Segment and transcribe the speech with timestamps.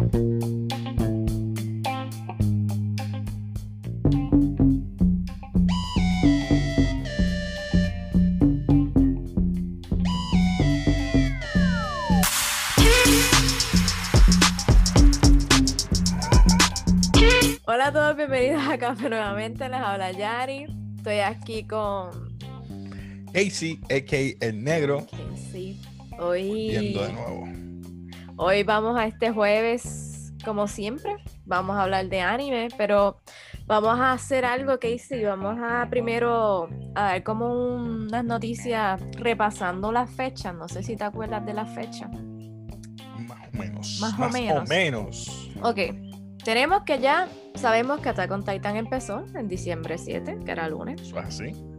[0.00, 0.08] Hola
[17.88, 19.68] a todos, bienvenidos a Café nuevamente.
[19.68, 20.64] Les habla Yari.
[20.96, 22.38] Estoy aquí con
[23.34, 24.46] Casey, a.k.a.
[24.46, 25.78] El Negro, Casey.
[26.18, 27.69] Hoy, viendo de nuevo.
[28.40, 33.20] Hoy vamos a este jueves, como siempre, vamos a hablar de anime, pero
[33.66, 35.24] vamos a hacer algo, Casey.
[35.24, 40.54] Vamos a primero a ver como unas noticias repasando las fechas.
[40.54, 42.10] No sé si te acuerdas de las fechas.
[43.28, 43.98] Más o menos.
[44.00, 44.68] Más o menos.
[44.68, 45.50] menos.
[45.62, 45.78] Ok,
[46.42, 51.02] tenemos que ya sabemos que Attack on Titan empezó en diciembre 7, que era lunes.
[51.02, 51.69] Eso es así.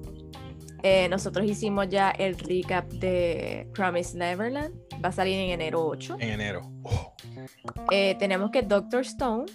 [0.84, 4.74] Eh, nosotros hicimos ya el recap de Promise Neverland.
[5.04, 6.18] Va a salir en enero 8.
[6.20, 6.62] En enero.
[6.84, 7.14] Oh,
[7.92, 9.46] Eh, tenemos que Doctor Stone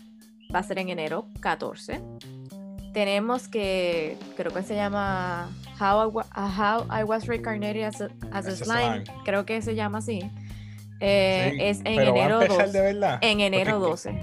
[0.55, 2.01] va a ser en enero 14.
[2.93, 8.09] Tenemos que, creo que se llama How I, Wa- How I Was Reincarnated as a,
[8.33, 9.05] as a slime.
[9.05, 9.23] Slime.
[9.25, 10.21] Creo que se llama así.
[11.01, 12.79] Eh, sí, es en pero va a enero empezar 12.
[12.79, 13.19] de verdad.
[13.21, 14.21] En enero Porque- 12.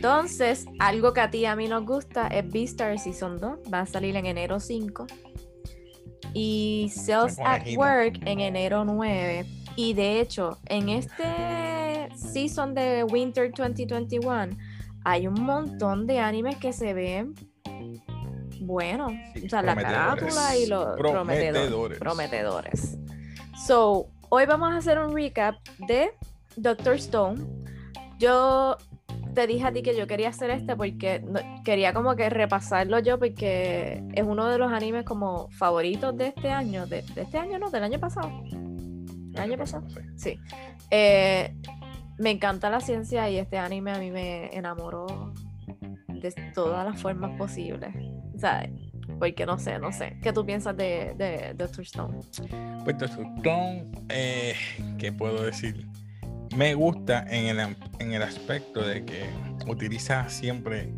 [0.00, 3.58] Entonces, algo que a ti y a mí nos gusta es Beastar Season 2.
[3.70, 5.06] Va a salir en enero 5.
[6.32, 7.66] Y Sales at.
[7.76, 9.44] Work en enero 9.
[9.76, 14.56] Y de hecho, en este season de Winter 2021
[15.04, 17.34] hay un montón de animes que se ven
[18.62, 19.12] buenos.
[19.34, 20.96] Sí, o sea, la carátula y los.
[20.96, 21.98] Prometedores.
[21.98, 22.98] prometedores.
[23.66, 25.56] So, hoy vamos a hacer un recap
[25.86, 26.12] de
[26.56, 27.44] Doctor Stone.
[28.18, 28.78] Yo
[29.34, 32.98] te dije a ti que yo quería hacer este porque no- quería como que repasarlo
[32.98, 36.86] yo porque es uno de los animes como favoritos de este año.
[36.86, 38.30] De, de este año no, del año pasado.
[38.52, 39.86] El año pasado.
[40.16, 40.38] sí.
[40.90, 41.54] Eh,
[42.18, 45.32] me encanta la ciencia y este anime a mí me enamoró
[46.08, 47.94] de todas las formas posibles.
[48.34, 48.68] O sea,
[49.18, 50.18] porque no sé, no sé.
[50.22, 52.18] ¿Qué tú piensas de, de Doctor Stone?
[52.84, 54.54] Pues Doctor Stone, eh,
[54.98, 55.86] ¿qué puedo decir?
[56.56, 59.22] Me gusta en el, en el aspecto de que
[59.66, 60.92] utiliza siempre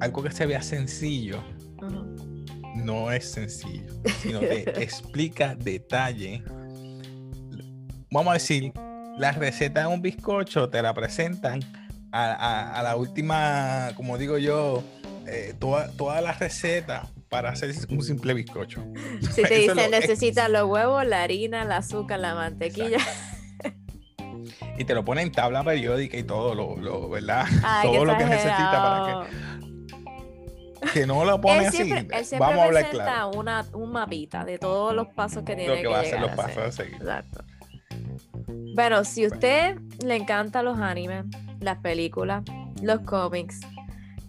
[0.00, 1.42] algo que se vea sencillo,
[2.76, 6.42] no es sencillo, sino que explica detalle.
[8.10, 8.72] Vamos a decir,
[9.18, 11.60] la receta de un bizcocho te la presentan
[12.12, 14.82] a, a- a la última, como digo yo,
[15.26, 18.84] eh, toda, toda la receta para hacer un simple bizcocho.
[19.32, 22.98] Si te dicen necesitas los huevos, la harina, el azúcar, la mantequilla.
[24.78, 27.46] Y te lo pone en tabla periódica y todo, lo, lo- ¿verdad?
[27.64, 29.28] Ay, todo lo que necesita para
[30.82, 31.76] que, que no lo pone Él así.
[31.84, 33.30] siempre, él siempre Vamos a hablar claro.
[33.30, 36.30] una, un mapita de todos los pasos que tiene Lo que va a hacer los
[36.30, 36.64] a pasos hacer.
[36.64, 36.94] a seguir.
[36.96, 37.44] Exacto.
[38.74, 41.24] Bueno, si a usted le encantan los animes,
[41.60, 42.42] las películas,
[42.82, 43.60] los cómics,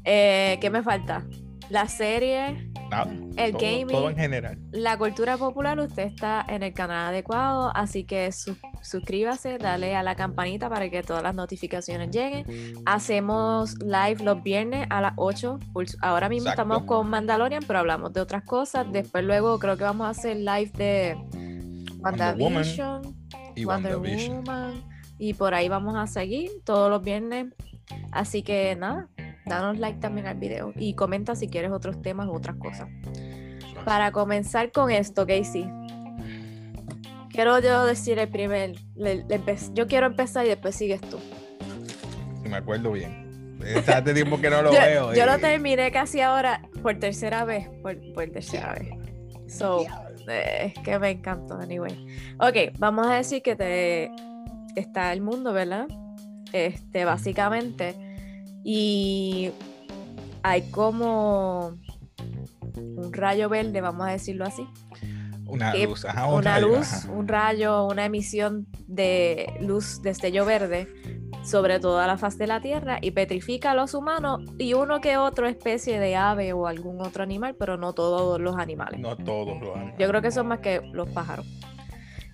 [0.05, 1.23] eh, ¿qué me falta?
[1.69, 3.87] La serie, Nada, el todo, gaming.
[3.87, 4.57] todo en general.
[4.71, 10.03] la cultura popular, usted está en el canal adecuado, así que su- suscríbase, dale a
[10.03, 12.45] la campanita para que todas las notificaciones lleguen.
[12.85, 15.59] Hacemos live los viernes a las 8.
[15.73, 16.61] Pulso- Ahora mismo Exacto.
[16.61, 18.85] estamos con Mandalorian, pero hablamos de otras cosas.
[18.91, 21.15] Después luego creo que vamos a hacer live de
[21.99, 23.01] Wonder Woman WandaVision,
[23.55, 24.35] Y Wonder WandaVision.
[24.45, 24.83] Woman.
[25.19, 27.47] Y por ahí vamos a seguir todos los viernes.
[28.11, 29.07] Así que nada,
[29.47, 32.87] danos like también al video y comenta si quieres otros temas u otras cosas.
[33.85, 35.69] Para comenzar con esto, Casey,
[37.29, 38.75] quiero yo decir el primer.
[38.95, 41.17] le- le empe- yo quiero empezar y después sigues tú.
[42.43, 43.25] Si me acuerdo bien.
[43.87, 45.13] Hace tiempo que no lo yo, veo.
[45.13, 47.69] yo y- lo terminé casi ahora por tercera vez.
[47.81, 48.89] Por, por tercera vez.
[49.47, 49.85] So,
[50.27, 51.95] eh, es que me encantó, anyway.
[52.39, 54.11] Ok, vamos a decir que te
[54.75, 55.87] está el mundo, ¿verdad?
[56.53, 57.95] Este, básicamente.
[58.69, 59.49] Y
[60.43, 61.77] hay como
[62.75, 64.67] un rayo verde, vamos a decirlo así.
[65.45, 67.11] Una que- luz, ajá, un una rayo, luz, ajá.
[67.13, 70.89] un rayo, una emisión de luz, destello verde
[71.45, 75.15] sobre toda la faz de la Tierra y petrifica a los humanos y uno que
[75.15, 78.99] otro especie de ave o algún otro animal, pero no todos los animales.
[78.99, 79.97] No todos lo han.
[79.97, 81.45] Yo creo que son más que los pájaros.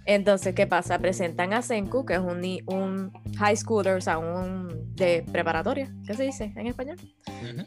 [0.06, 1.00] Entonces, ¿qué pasa?
[1.00, 6.24] Presentan a Senku, que es un, high schooler, o sea, un de preparatoria, ¿qué se
[6.24, 6.98] dice en español?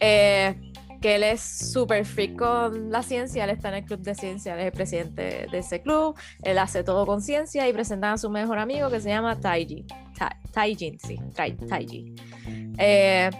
[0.00, 0.54] Eh,
[1.00, 4.54] que él es súper freak con la ciencia, él está en el club de ciencia,
[4.54, 8.18] él es el presidente de ese club, él hace todo con ciencia y presentan a
[8.18, 9.84] su mejor amigo que se llama Taiji.
[10.18, 12.14] Ta- Taijin, sí, Tai- Taiji.
[12.78, 13.30] Eh,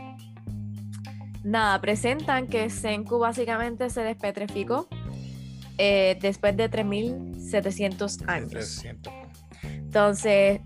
[1.45, 4.89] nada, presentan que Senku básicamente se despetrificó
[5.79, 8.51] eh, después de 3700 años.
[8.51, 9.13] 300.
[9.63, 10.61] Entonces,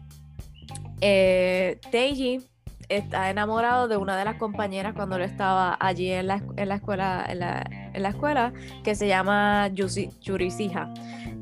[1.00, 2.40] eh, Teiji
[2.88, 6.74] está enamorado de una de las compañeras cuando él estaba allí en la, en la
[6.76, 7.62] escuela, en la,
[7.94, 8.52] en la, escuela,
[8.82, 10.92] que se llama Yusi, Yurisiha.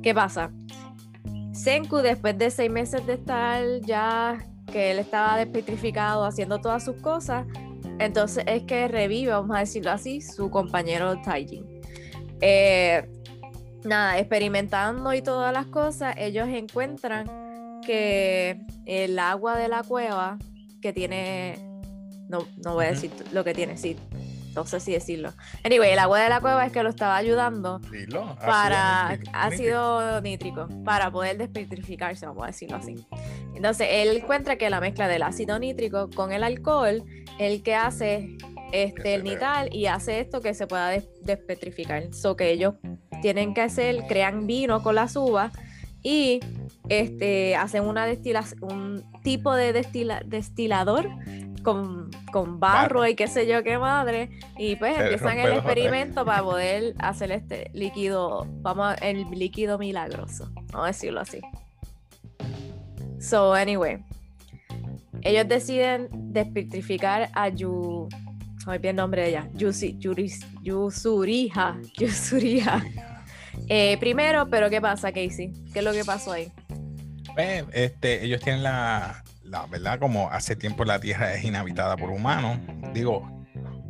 [0.02, 0.50] ¿Qué pasa?
[1.52, 4.38] Senku, después de seis meses de estar ya,
[4.70, 7.46] que él estaba despetrificado haciendo todas sus cosas,
[7.98, 11.64] entonces es que revive, vamos a decirlo así, su compañero Taijin.
[12.40, 13.08] Eh,
[13.84, 17.26] nada, experimentando y todas las cosas, ellos encuentran
[17.84, 20.38] que el agua de la cueva
[20.82, 21.58] que tiene,
[22.28, 23.96] no, no voy a decir lo que tiene, sí,
[24.54, 25.32] no sé si decirlo.
[25.64, 27.80] Anyway, el agua de la cueva es que lo estaba ayudando
[28.40, 33.06] para ácido nítrico, para poder despetrificarse, vamos a decirlo así.
[33.54, 37.04] Entonces, él encuentra que la mezcla del ácido nítrico con el alcohol,
[37.38, 38.36] el que hace
[38.72, 40.90] este, el nital y hace esto que se pueda
[41.22, 42.12] despetrificar.
[42.12, 42.74] So que ellos
[43.20, 45.52] tienen que hacer, crean vino con las uvas
[46.02, 46.40] y
[46.88, 49.72] este, hacen una destilación, un tipo de
[50.26, 51.08] destilador
[51.62, 54.30] con, barro, y qué sé yo qué madre.
[54.56, 60.84] Y pues empiezan el experimento para poder hacer este líquido, vamos, el líquido milagroso, vamos
[60.84, 61.40] a decirlo así.
[63.20, 63.98] So, anyway,
[65.22, 68.08] ellos deciden despetrificar a Yu.
[68.68, 69.48] No bien el nombre de ella.
[69.54, 71.78] Yusi, Yusuriha.
[71.96, 72.84] Yusuriha.
[73.66, 75.54] Eh, primero, pero ¿qué pasa, Casey?
[75.72, 76.52] ¿Qué es lo que pasó ahí?
[77.34, 82.10] Pues, este, ellos tienen la, la verdad, como hace tiempo la Tierra es inhabitada por
[82.10, 82.58] humanos,
[82.92, 83.26] digo,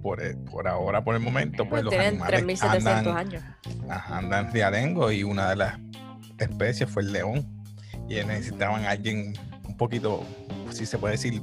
[0.01, 3.43] por, eh, por ahora, por el momento, pues, los animales andan, años.
[3.89, 5.79] andan riadengo y una de las
[6.39, 7.65] especies fue el león.
[8.09, 9.35] Y necesitaban a alguien
[9.65, 10.25] un poquito,
[10.71, 11.43] si se puede decir,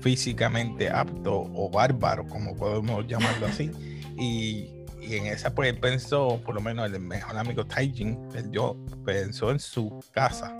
[0.00, 3.70] físicamente apto o bárbaro, como podemos llamarlo así.
[4.18, 8.76] Y, en esa, pues él pensó, por lo menos el mejor amigo Taijin, él yo
[9.06, 10.54] pensó en su casa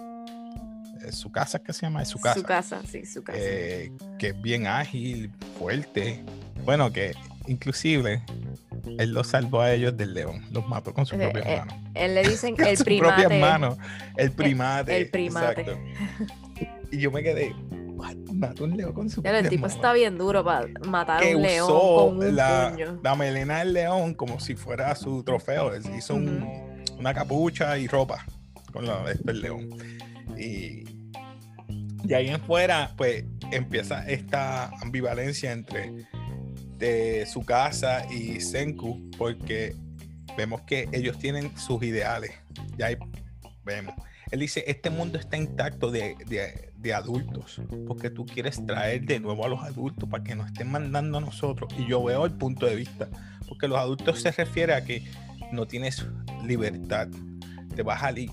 [1.13, 2.03] su casa, ¿qué se llama?
[2.03, 2.41] Es su casa.
[2.41, 3.39] Su casa, sí, su casa.
[3.41, 6.25] Eh, que es bien ágil, fuerte.
[6.65, 7.15] Bueno, que
[7.47, 8.23] inclusive
[8.99, 11.75] él los salvó a ellos del león, los mató con sus eh, propias eh, manos.
[11.95, 13.23] Él le dicen el sus primate.
[13.23, 13.79] propias manos,
[14.17, 14.97] el primate.
[14.97, 15.79] El, primate.
[16.91, 17.55] Y yo me quedé,
[18.33, 21.43] mató un león con su Pero el tipo está bien duro para matar a un
[21.43, 23.01] león con un la, puño.
[23.03, 25.75] la melena del león como si fuera su trofeo.
[25.75, 28.25] Él hizo una capucha y ropa
[28.73, 29.69] con la del león.
[30.39, 30.85] Y
[32.09, 36.07] y ahí en fuera, pues empieza esta ambivalencia entre
[36.79, 39.75] de su casa y Senku, porque
[40.37, 42.33] vemos que ellos tienen sus ideales.
[42.79, 42.97] Y ahí
[43.65, 43.95] vemos.
[44.31, 49.45] Él dice, este mundo está intacto de, de, adultos, porque tú quieres traer de nuevo
[49.45, 51.73] a los adultos para que nos estén mandando a nosotros.
[51.79, 53.09] Y yo veo el punto de vista,
[53.49, 55.05] porque los adultos se refiere a que
[55.53, 56.07] no tienes
[56.45, 57.09] libertad,
[57.75, 58.27] te vas a, eh,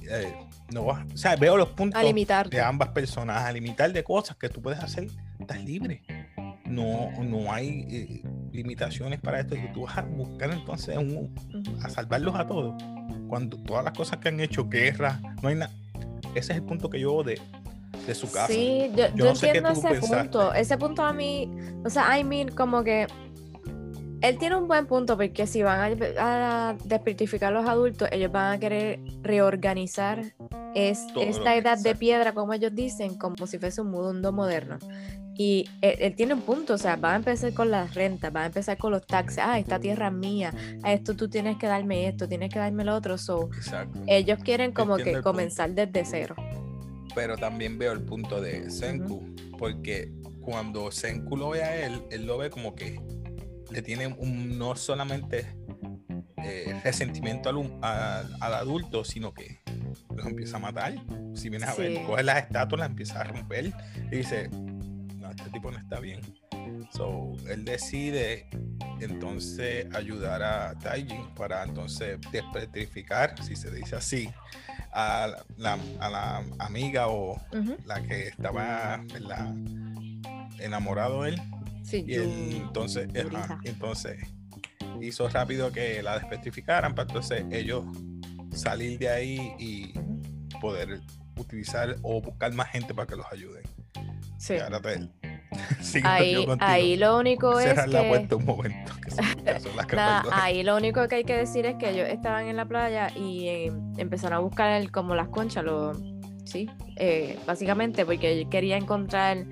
[0.74, 2.02] no o sea, veo los puntos
[2.50, 5.08] de ambas personas, a limitar de cosas que tú puedes hacer,
[5.40, 6.04] estás libre.
[6.66, 9.56] No, no hay eh, limitaciones para esto.
[9.56, 10.98] Y tú vas a buscar entonces
[11.84, 12.82] a salvarlos a todos.
[13.28, 15.72] Cuando todas las cosas que han hecho, guerra, no hay nada.
[16.34, 17.40] Ese es el punto que yo de,
[18.06, 18.48] de su casa.
[18.48, 20.54] Sí, yo, yo, entiendo ese punto.
[20.54, 21.50] Ese punto a mí,
[21.84, 23.08] o sea, I mean, como que
[24.22, 28.54] él tiene un buen punto porque si van a, a a los adultos, ellos van
[28.54, 30.34] a querer reorganizar
[30.74, 34.78] es, esta edad de piedra, como ellos dicen, como si fuese un mundo moderno.
[35.38, 38.46] Y él, tiene un punto, o sea, va a empezar con las rentas, va a
[38.46, 42.08] empezar con los taxes, ah, esta tierra es mía, a esto tú tienes que darme
[42.08, 43.18] esto, tienes que darme lo otro.
[43.18, 43.50] So,
[44.08, 46.36] ellos quieren como que comenzar desde cero.
[47.16, 52.26] Pero también veo el punto de Senku, porque cuando Senku lo ve a él, él
[52.26, 53.02] lo ve como que
[53.72, 55.48] le tiene un, no solamente
[56.38, 59.60] eh, resentimiento al, al, adulto, sino que
[60.16, 60.94] los empieza a matar.
[61.34, 63.74] Si vienes a ver, coge las estatuas, las empieza a romper
[64.12, 66.22] y dice, no, este tipo no está bien.
[66.92, 68.48] So, él decide
[69.00, 74.30] entonces ayudar a Taijin para entonces despetrificar, si se dice así,
[74.96, 77.38] a la, a la amiga o
[77.86, 79.04] la que estaba
[80.60, 81.42] enamorado de él
[81.92, 83.10] y entonces,
[83.64, 84.18] entonces
[85.02, 87.86] hizo rápido que la despetrificaran para entonces ellos
[88.54, 89.94] salir de ahí y
[90.62, 91.02] poder
[91.38, 93.64] utilizar o buscar más gente para que los ayuden.
[94.38, 94.56] Sí.
[96.04, 98.36] ahí, ahí, lo único es que...
[98.36, 98.94] un momento.
[100.32, 103.48] Ahí lo único que hay que decir es que ellos estaban en la playa y
[103.48, 105.94] eh, empezaron a buscar como las conchas, lo,
[106.46, 109.46] sí, eh, básicamente porque quería encontrar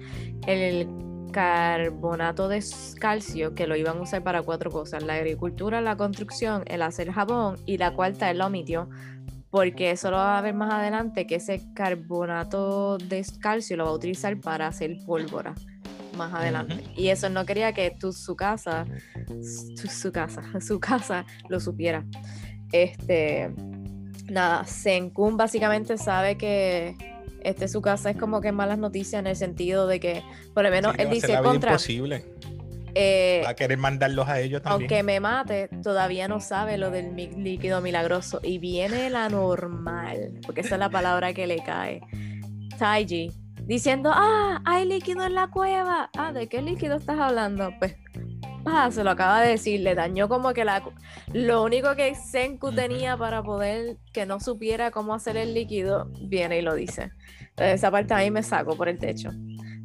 [0.47, 0.87] el
[1.31, 2.63] carbonato de
[2.99, 7.11] calcio que lo iban a usar para cuatro cosas, la agricultura, la construcción, el hacer
[7.11, 8.89] jabón y la cuarta él lo omitió.
[9.49, 13.91] porque eso lo va a ver más adelante, que ese carbonato de calcio lo va
[13.91, 15.53] a utilizar para hacer pólvora
[16.13, 16.83] más adelante.
[16.95, 18.85] Y eso no quería que tu, su casa,
[19.75, 22.05] su, su casa, su casa lo supiera.
[22.71, 23.51] Este,
[24.29, 26.95] nada, Senkun básicamente sabe que
[27.43, 30.71] este su casa es como que malas noticias en el sentido de que, por lo
[30.71, 31.71] menos, él dice contra.
[31.71, 32.25] Imposible.
[32.95, 34.81] Eh, Va a querer mandarlos a ellos también.
[34.81, 38.39] aunque me mate, todavía no sabe lo del líquido milagroso.
[38.43, 42.01] Y viene la normal, porque esa es la palabra que le cae.
[42.77, 43.31] Taiji,
[43.65, 46.09] diciendo, ah, hay líquido en la cueva.
[46.17, 47.71] Ah, ¿de qué líquido estás hablando?
[47.79, 47.95] Pues,
[48.65, 50.83] ah, se lo acaba de decir, le dañó como que la...
[51.33, 56.59] Lo único que Senku tenía para poder que no supiera cómo hacer el líquido, viene
[56.59, 57.11] y lo dice.
[57.39, 59.29] Entonces, esa parte a mí me saco por el techo.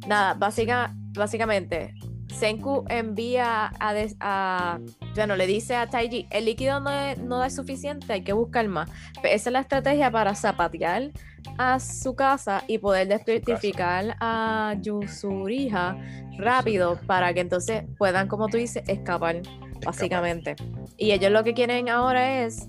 [0.07, 1.93] Nada, básica, básicamente,
[2.29, 4.79] Senku envía a, des- a-
[5.15, 8.67] bueno, le dice a Taiji, el líquido no es, no es suficiente, hay que buscar
[8.67, 8.89] más.
[9.21, 11.11] Pues esa es la estrategia para zapatear
[11.57, 15.97] a su casa y poder despertificar a Yusuriha
[16.37, 19.41] rápido para que entonces puedan, como tú dices, escapar,
[19.85, 20.55] básicamente.
[20.97, 22.67] Y ellos lo que quieren ahora es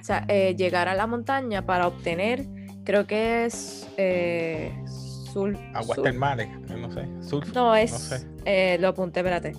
[0.00, 2.46] o sea, eh, llegar a la montaña para obtener,
[2.84, 7.06] creo que es eh, sul- Aguas termales, no sé.
[7.54, 7.90] No, es.
[7.90, 8.26] sé.
[8.44, 9.52] eh, lo apunté, espérate.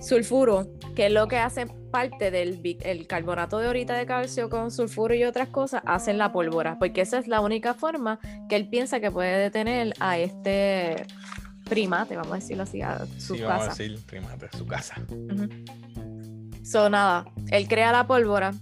[0.00, 4.70] Sulfuro, que es lo que hace parte del el carbonato de ahorita de calcio con
[4.70, 6.78] sulfuro y otras cosas, hacen la pólvora.
[6.78, 8.18] Porque esa es la única forma
[8.48, 11.06] que él piensa que puede detener a este
[11.68, 13.82] primate, vamos a decirlo así, a su Sí, vamos a casa.
[13.82, 14.96] decir, primate, su casa.
[15.08, 15.48] Ujú.
[16.64, 18.52] So, nada, él crea la pólvora.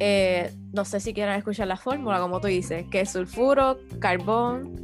[0.00, 4.82] Eh, no sé si quieren escuchar la fórmula, como tú dices, que es sulfuro, carbón,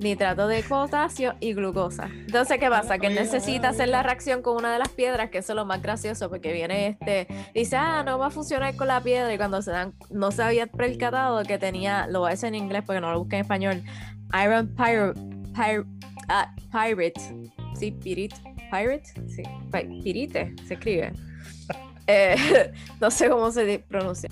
[0.00, 2.08] nitrato de potasio y glucosa.
[2.12, 2.98] Entonces, ¿qué pasa?
[2.98, 5.64] Que él necesita hacer la reacción con una de las piedras, que eso es lo
[5.66, 9.36] más gracioso, porque viene este, dice, ah, no va a funcionar con la piedra, y
[9.36, 12.82] cuando se dan, no se había percatado que tenía, lo voy a decir en inglés
[12.86, 13.82] porque no lo busqué en español,
[14.42, 15.14] Iron Pyro,
[15.54, 15.86] Pyro-
[16.28, 17.20] ah, Pirate,
[17.78, 18.36] sí, Pirate,
[18.70, 21.12] Pirate, sí, pi- Pirite, se escribe.
[22.12, 24.28] Eh, no sé cómo se pronuncia.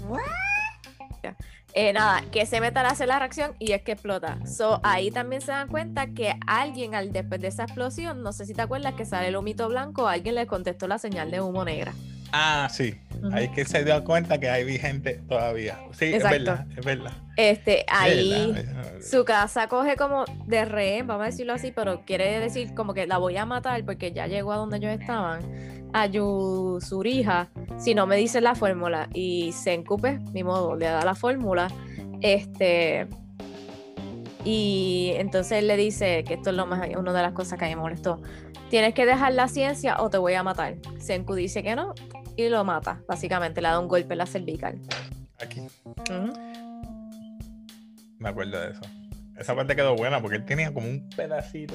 [1.80, 4.44] Eh, nada, que se meta a hacer la reacción y es que explota.
[4.44, 8.46] So, ahí también se dan cuenta que alguien, al después de esa explosión, no sé
[8.46, 11.64] si te acuerdas que sale el humito blanco, alguien le contestó la señal de humo
[11.64, 11.92] negra.
[12.32, 12.96] Ah, sí.
[13.32, 15.78] Ahí que se dio cuenta que hay vigente todavía.
[15.92, 16.36] Sí, Exacto.
[16.36, 17.12] es verdad, es verdad.
[17.36, 18.92] Este, ahí Es verdad.
[19.00, 23.06] su casa coge como de rehén, vamos a decirlo así, pero quiere decir como que
[23.06, 25.42] la voy a matar porque ya llegó a donde ellos estaban.
[25.92, 31.04] A Yusurija, si no me dice la fórmula y se encupe, ni modo, le da
[31.04, 31.68] la fórmula.
[32.20, 33.06] Este.
[34.44, 37.64] Y entonces él le dice que esto es lo más, una de las cosas que
[37.64, 38.20] a mí me molestó.
[38.70, 40.76] Tienes que dejar la ciencia o te voy a matar.
[40.98, 41.94] Senku dice que no
[42.38, 43.02] y lo mata.
[43.08, 44.78] Básicamente le da un golpe en la cervical.
[45.40, 45.60] Aquí,
[48.18, 48.80] me acuerdo de eso.
[49.36, 51.74] Esa parte quedó buena porque él tenía como un pedacito.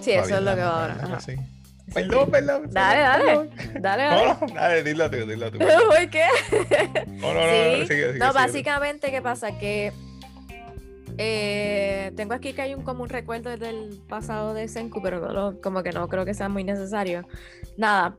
[0.00, 1.16] Sí, eso es lo que va ahora.
[1.16, 1.36] Así.
[1.92, 2.70] Perdón, perdón.
[2.70, 3.24] Dale, dale.
[3.24, 3.50] perdón.
[3.82, 4.24] Dale, dale.
[4.40, 5.58] No, dale, dilo tú, dilo tú.
[5.88, 6.26] ¿Por qué?
[7.08, 7.80] No, no, no, Sí.
[7.80, 8.32] no, sigue, sigue, No, sigue.
[8.34, 9.58] básicamente, ¿qué pasa?
[9.58, 9.92] Que
[11.18, 15.60] eh, tengo aquí que hay un como un recuerdo del pasado de Senku, pero no
[15.60, 17.26] como que no creo que sea muy necesario.
[17.76, 18.16] Nada,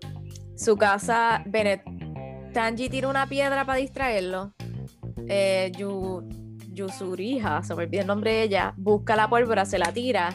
[0.55, 1.83] su casa, Bene-
[2.53, 4.53] Tanji tira una piedra para distraerlo.
[5.27, 6.25] Eh, Yu,
[6.71, 10.33] Yusuriha, se me olvidó el nombre de ella, busca la pólvora, se la tira.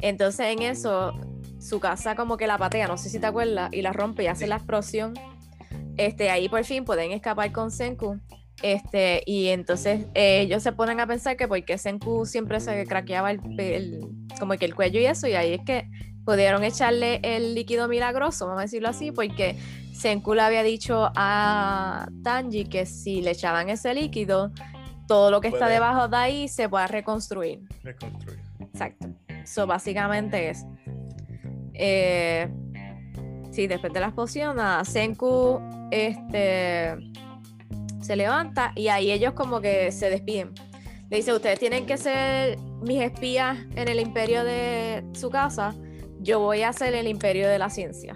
[0.00, 1.12] Entonces en eso,
[1.58, 4.26] su casa como que la patea, no sé si te acuerdas, y la rompe y
[4.26, 4.48] hace Sí.
[4.50, 5.14] la explosión.
[5.96, 8.20] Este, ahí por fin pueden escapar con Senku.
[8.62, 13.30] Este, y entonces eh, ellos se ponen a pensar que porque Senku siempre se craqueaba
[13.30, 13.40] el,
[14.40, 15.88] como que el cuello y eso, y ahí es que
[16.24, 19.56] pudieron echarle el líquido milagroso, vamos a decirlo así, porque
[19.94, 24.52] Senku le había dicho a Tanji que si le echaban ese líquido,
[25.06, 27.60] todo lo que está debajo de ahí se puede reconstruir.
[27.82, 28.40] Reconstruir.
[28.60, 29.08] Exacto.
[29.44, 30.66] So, básicamente es.
[31.78, 32.48] Eh,
[33.50, 36.96] sí, después de la explosión, Senku este,
[38.00, 40.52] se levanta y ahí ellos como que se despiden.
[41.10, 45.74] Le dice, ustedes tienen que ser mis espías en el imperio de su casa.
[46.20, 48.14] Yo voy a ser el imperio de la ciencia.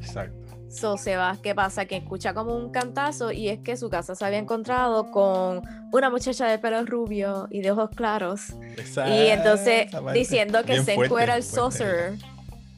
[0.00, 0.38] Exacto.
[0.68, 1.86] So se va, ¿qué pasa?
[1.86, 5.62] Que escucha como un cantazo y es que su casa se había encontrado con
[5.92, 8.54] una muchacha de pelo rubio y de ojos claros.
[8.76, 11.84] Esa- Y entonces diciendo que Bien Senku fuerte, era el fuerte.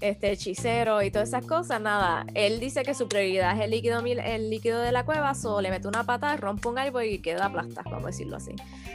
[0.00, 2.26] Este hechicero y todas esas cosas, nada.
[2.34, 5.60] Él dice que su prioridad es el líquido, mil- el líquido de la cueva, so
[5.60, 8.52] le mete una patada, rompe un árbol y queda aplastado, vamos a decirlo así.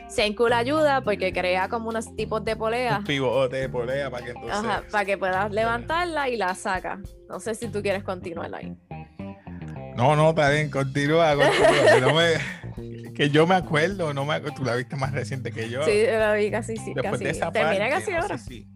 [0.09, 2.99] Senku le ayuda porque crea como unos tipos de poleas.
[2.99, 4.51] Un pivote de polea para que entonces.
[4.57, 6.99] Ajá, para que puedas levantarla y la saca.
[7.29, 8.75] No sé si tú quieres continuar ahí.
[9.95, 11.93] No, no, está bien, continúa, continúa.
[11.95, 13.13] que no me...
[13.13, 15.83] que yo me acuerdo, no me acuerdo, tú la viste más reciente que yo.
[15.83, 17.23] Sí, la vi casi, sí, Después casi.
[17.25, 18.37] de esa Termina parte, casi no ahora.
[18.37, 18.67] sé si,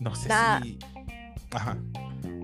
[0.00, 0.28] no sé
[0.62, 0.78] si,
[1.52, 1.78] ajá,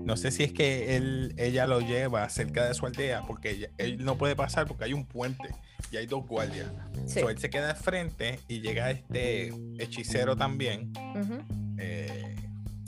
[0.03, 3.69] no sé si es que él, ella lo lleva cerca de su aldea porque ella-
[3.77, 5.49] él no puede pasar porque hay un puente
[5.91, 6.67] y hay dos guardias.
[7.05, 7.19] Sí.
[7.19, 10.91] So, él se queda al frente y llega este hechicero también.
[11.15, 11.43] Ujú.
[11.77, 12.35] eh,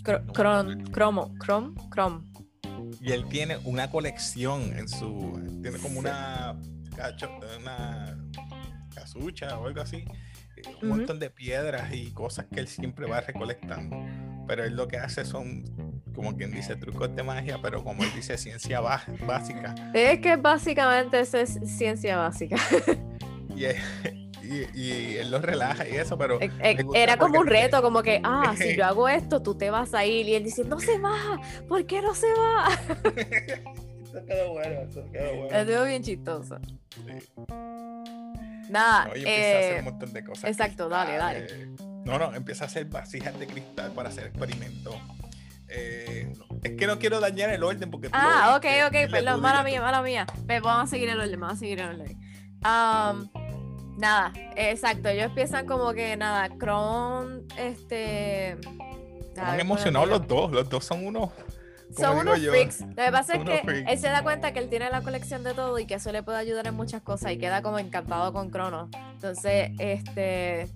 [0.04, 2.26] Cro- cron- cromo, crom, crom.
[3.00, 5.40] y él tiene una colección en su.
[5.62, 6.00] Tiene como Sí.
[6.00, 6.56] una.
[6.96, 8.18] cacho- una
[8.94, 10.04] casucha o algo así.
[10.66, 10.98] Eh, Un Ujú.
[10.98, 13.96] montón de piedras y cosas que él siempre va recolectando.
[14.48, 15.64] Pero él lo que hace son,
[16.14, 19.74] como quien dice, trucos de magia, pero como él dice, ciencia básica.
[19.94, 22.58] Es que básicamente eso es ciencia básica.
[23.56, 23.76] Y, él-
[24.42, 26.42] y, y él lo relaja y eso, pero.
[26.42, 29.70] Eh, eh, Era como un reto, como que, ah, si yo hago esto, tú te
[29.70, 30.26] vas a ir.
[30.28, 32.70] Y él dice, no se va, ¿por qué no se va?
[34.12, 35.58] Eso quedó bueno, eso quedó bueno.
[35.58, 36.60] Estuvo bien chistoso.
[36.96, 37.71] Sí.
[38.72, 40.50] Nada, No, y empieza a hacer eh, un montón de cosas.
[40.50, 41.68] exacto, dale, dale.
[42.06, 44.96] No, no, empieza a hacer vasijas de cristal para hacer experimentos.
[45.68, 49.64] Eh, no, es que no quiero dañar el orden porque Ah, ok, ok, perdón, mala
[49.64, 50.26] mía, mala mía.
[50.48, 52.18] Pero vamos a seguir el orden, vamos a seguir el orden.
[52.64, 53.30] Am,
[53.98, 58.58] nada, exacto, ellos empiezan como que nada, Kron, este...
[59.30, 61.30] Están emocionados los dos, los dos son unos.
[61.98, 62.82] Son unos yo, freaks.
[62.82, 63.92] Lo que pasa es que freaks.
[63.92, 66.24] él se da cuenta que él tiene la colección de todo y que eso le
[66.24, 68.90] puede ayudar en muchas cosas y queda como encantado con Crono.
[69.14, 70.70] Entonces, este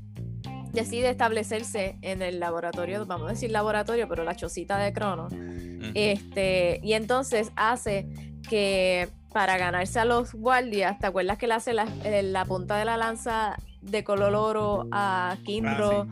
[0.76, 5.28] decide establecerse en el laboratorio, vamos a decir laboratorio, pero la chocita de Crono.
[5.28, 5.92] Ujú.
[5.94, 8.08] Este, y entonces hace
[8.48, 12.78] que para ganarse a los guardias, ¿te acuerdas que le hace la, eh, la punta
[12.78, 16.08] de la lanza de color oro a Kindro?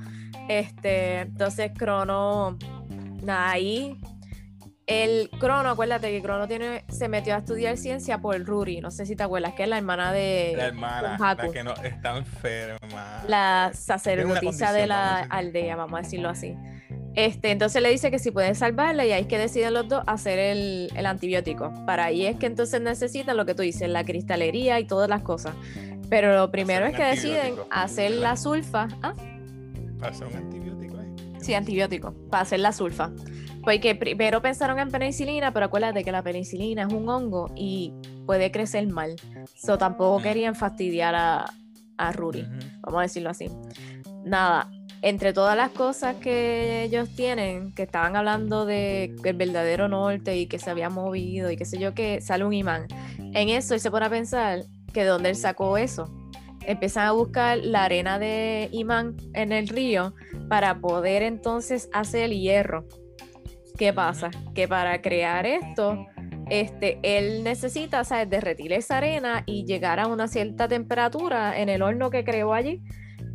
[0.47, 2.57] Este, entonces Crono,
[3.21, 3.97] nada, ahí
[4.85, 9.05] el Crono, acuérdate que Crono tiene, se metió a estudiar ciencia por Ruri, no sé
[9.05, 13.23] si te acuerdas, que es la hermana de La hermana, la que no está enferma.
[13.27, 16.55] la sacerdotisa de la vamos aldea, vamos a decirlo así.
[17.15, 20.03] Este, entonces le dice que si puede salvarla y ahí es que deciden los dos
[20.07, 21.71] hacer el, el antibiótico.
[21.85, 25.21] Para ahí es que entonces necesitan lo que tú dices, la cristalería y todas las
[25.21, 25.53] cosas.
[26.09, 28.87] Pero lo primero es que deciden hacer la sulfa.
[29.01, 29.13] ¿Ah?
[29.99, 31.13] Pasa un antibiótico ahí.
[31.39, 33.11] Sí, antibiótico, para hacer la sulfa.
[33.63, 37.93] Porque primero pensaron en penicilina, pero acuérdate que la penicilina es un hongo y
[38.25, 39.15] puede crecer mal.
[39.55, 41.45] So tampoco querían fastidiar a,
[41.97, 42.45] a Ruri,
[42.81, 43.49] vamos a decirlo así.
[44.25, 44.69] Nada,
[45.01, 50.47] entre todas las cosas que ellos tienen, que estaban hablando de el verdadero norte y
[50.47, 52.87] que se había movido y qué sé yo, que sale un imán.
[53.17, 56.13] En eso él se pone a pensar que de dónde él sacó eso.
[56.65, 60.13] Empiezan a buscar la arena de imán en el río
[60.47, 62.87] para poder entonces hacer el hierro.
[63.77, 64.29] ¿Qué pasa?
[64.53, 66.05] Que para crear esto,
[66.49, 68.29] este, él necesita, ¿sabes?
[68.29, 72.83] Derretir esa arena y llegar a una cierta temperatura en el horno que creó allí.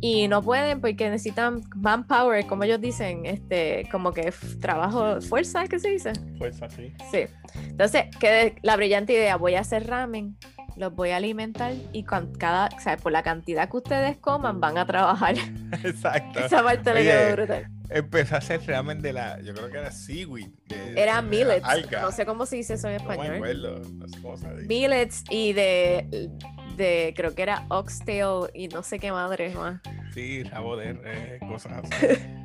[0.01, 5.77] Y no pueden porque necesitan manpower, como ellos dicen, este, como que trabajo, fuerza, ¿qué
[5.77, 6.13] se dice?
[6.37, 6.93] Fuerza así.
[7.11, 7.25] Sí.
[7.65, 10.37] Entonces, que la brillante idea, voy a hacer ramen,
[10.77, 14.77] los voy a alimentar y con cada, sea, por la cantidad que ustedes coman, van
[14.77, 15.35] a trabajar.
[15.83, 16.39] Exacto.
[16.39, 17.78] Esa parte le quedó brutal.
[17.89, 19.39] Empezó a hacer ramen de la.
[19.41, 20.49] Yo creo que era seaweed.
[20.67, 21.65] de- Era de millets.
[21.65, 22.01] alga.
[22.01, 23.35] No sé cómo se dice eso en No me español.
[23.35, 23.79] acuerdo.
[23.95, 24.67] No sé cómo se dice.
[24.67, 26.29] Millets y de,
[26.77, 29.81] de, creo que era oxtail y no sé qué madre más.
[30.13, 32.05] Sí, rabo de eh, cosas así.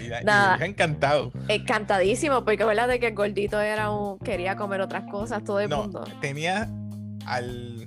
[0.00, 0.56] Y, y Nada.
[0.58, 1.32] ha encantado.
[1.48, 5.82] Encantadísimo, porque verdad que el gordito era un, quería comer otras cosas, todo el No,
[5.82, 6.02] mundo.
[6.22, 6.66] tenía
[7.26, 7.86] al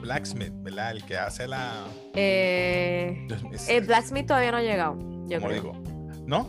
[0.00, 0.92] blacksmith, ¿verdad?
[0.92, 1.84] El que hace la.
[2.14, 5.62] Eh, es- el blacksmith todavía no ha llegado, yo ¿Cómo creo.
[5.62, 5.82] digo?
[6.28, 6.46] ¿No?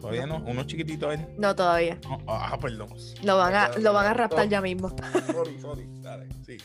[0.00, 0.38] Todavía no.
[0.46, 1.24] Uno chiquitito él.
[1.38, 1.98] No, todavía.
[2.08, 2.88] No, ah, perdón.
[3.22, 4.88] Lo van a, lo van a raptar ya mismo.
[5.32, 5.86] Sorry, sorry.
[6.00, 6.56] Dale, sí.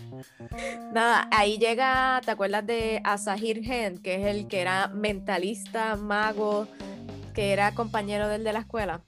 [0.91, 6.67] Nada, ahí llega, ¿te acuerdas de Asahir Hen, que es el que era mentalista, mago,
[7.35, 9.01] que era compañero del de la escuela?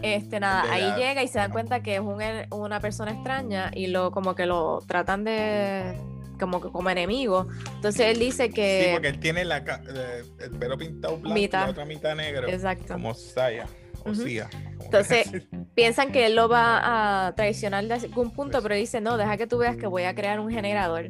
[0.00, 3.70] Este, nada, ahí la- llega y se dan cuenta que es un una persona extraña
[3.74, 5.98] y lo como que lo tratan de
[6.38, 7.46] como que como enemigo.
[7.74, 11.48] Entonces él dice Sí, que porque él tiene la, eh, el pelo pintado blanco y
[11.48, 12.48] la otra mitad negro.
[12.48, 12.94] exacto.
[12.94, 13.66] Como Saya.
[14.04, 14.14] O.
[14.14, 15.30] Sia, como Entonces.
[15.74, 19.36] Piensan que él lo va a traicionar de algún punto, Pues- pero dice, "No, deja
[19.36, 21.08] que tú veas que voy a crear un generador."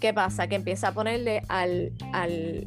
[0.00, 0.48] ¿Qué pasa?
[0.48, 2.66] Que empieza a ponerle al al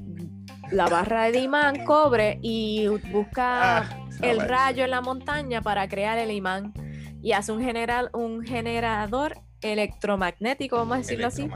[0.71, 6.17] la barra de imán cobre y busca Ah, el rayo en la montaña para crear
[6.17, 6.73] el imán
[7.21, 11.49] y hace un general un generador electromagnético, vamos a decirlo así.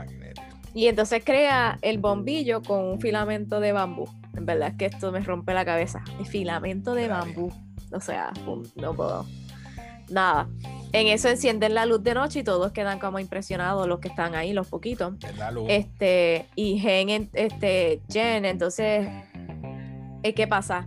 [0.74, 4.08] Y entonces crea el bombillo con un filamento de bambú.
[4.36, 6.02] En verdad es que esto me rompe la cabeza.
[6.18, 7.52] El filamento de bambú.
[7.92, 9.26] O sea, pum, no puedo.
[10.10, 10.48] Nada.
[10.92, 14.34] En eso encienden la luz de noche y todos quedan como impresionados, los que están
[14.34, 15.14] ahí, los poquitos.
[15.24, 15.64] Es la luz.
[15.68, 19.08] Este, y Gen, en- este, Jen, entonces,
[20.22, 20.86] eh, ¿qué pasa?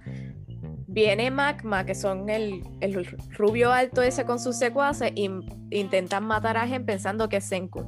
[0.94, 3.04] Viene Magma, que son el, el
[3.36, 5.28] rubio alto ese con sus secuaces, y
[5.72, 7.84] intentan matar a Gen pensando que es Senku.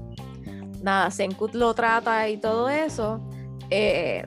[0.82, 3.22] Nada, Senku lo trata y todo eso.
[3.70, 4.26] eh,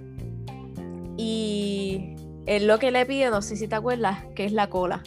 [1.17, 2.14] y
[2.47, 5.03] él lo que le pide, no sé si te acuerdas, que es la cola.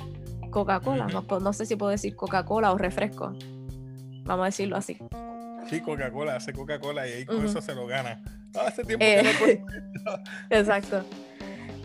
[0.49, 3.31] Coca-Cola, no, no sé si puedo decir Coca-Cola o refresco.
[4.25, 4.97] Vamos a decirlo así.
[5.69, 7.45] Sí, Coca-Cola, hace Coca-Cola y ahí con Ujú.
[7.45, 8.21] eso se lo gana.
[8.53, 9.63] Ah, hace tiempo Eh, que
[10.03, 10.11] no
[10.49, 11.05] Exacto.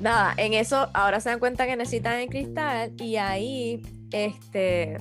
[0.00, 3.82] Nada, en eso ahora se dan cuenta que necesitan el cristal y ahí,
[4.12, 4.98] este,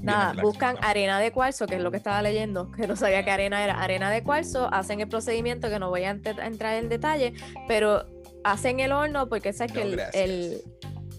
[0.00, 3.30] nada, buscan arena de cuarzo, que es lo que estaba leyendo, que no sabía que
[3.30, 3.82] arena era.
[3.82, 7.34] Arena de cuarzo, hacen el procedimiento que no voy a ent- a entrar en detalle,
[7.66, 8.06] pero
[8.44, 9.82] hacen el horno porque sabes que
[10.14, 10.62] el-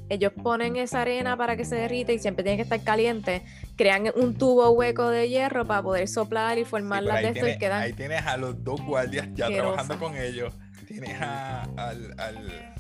[0.08, 3.42] ellos ponen esa arena para que se derrita y siempre tiene que estar caliente,
[3.76, 7.58] crean un tubo hueco de hierro para poder soplar y formar las de esto y
[7.58, 10.54] quedan ahí tienes a los dos guardias ya trabajando con ellos.
[11.00, 12.74] Tienes a- al, al,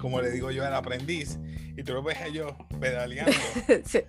[0.00, 1.38] como le digo yo, al aprendiz.
[1.76, 3.32] Y tú lo ves a ellos pedaleando.
[3.84, 4.00] Sí.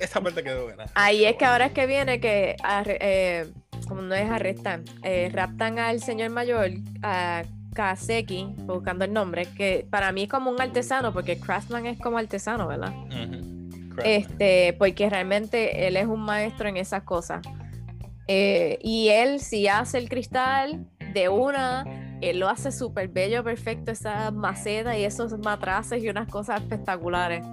[0.00, 0.86] Esa parte quedó buena.
[0.94, 3.46] Ahí es que ahora es que viene que, eh,
[3.86, 6.70] como no es arrestan, eh, raptan al señor mayor,
[7.02, 7.42] a
[7.74, 12.18] Kaseki, buscando el nombre, que para mí es como un artesano, porque Craftsman es como
[12.18, 12.92] artesano, ¿verdad?
[14.04, 17.42] Este, porque realmente él es un maestro en esas cosas.
[18.28, 21.84] Eh, y él, si hace el cristal de una,
[22.20, 27.44] él lo hace súper bello, perfecto, esa maceta y esos matraces y unas cosas espectaculares.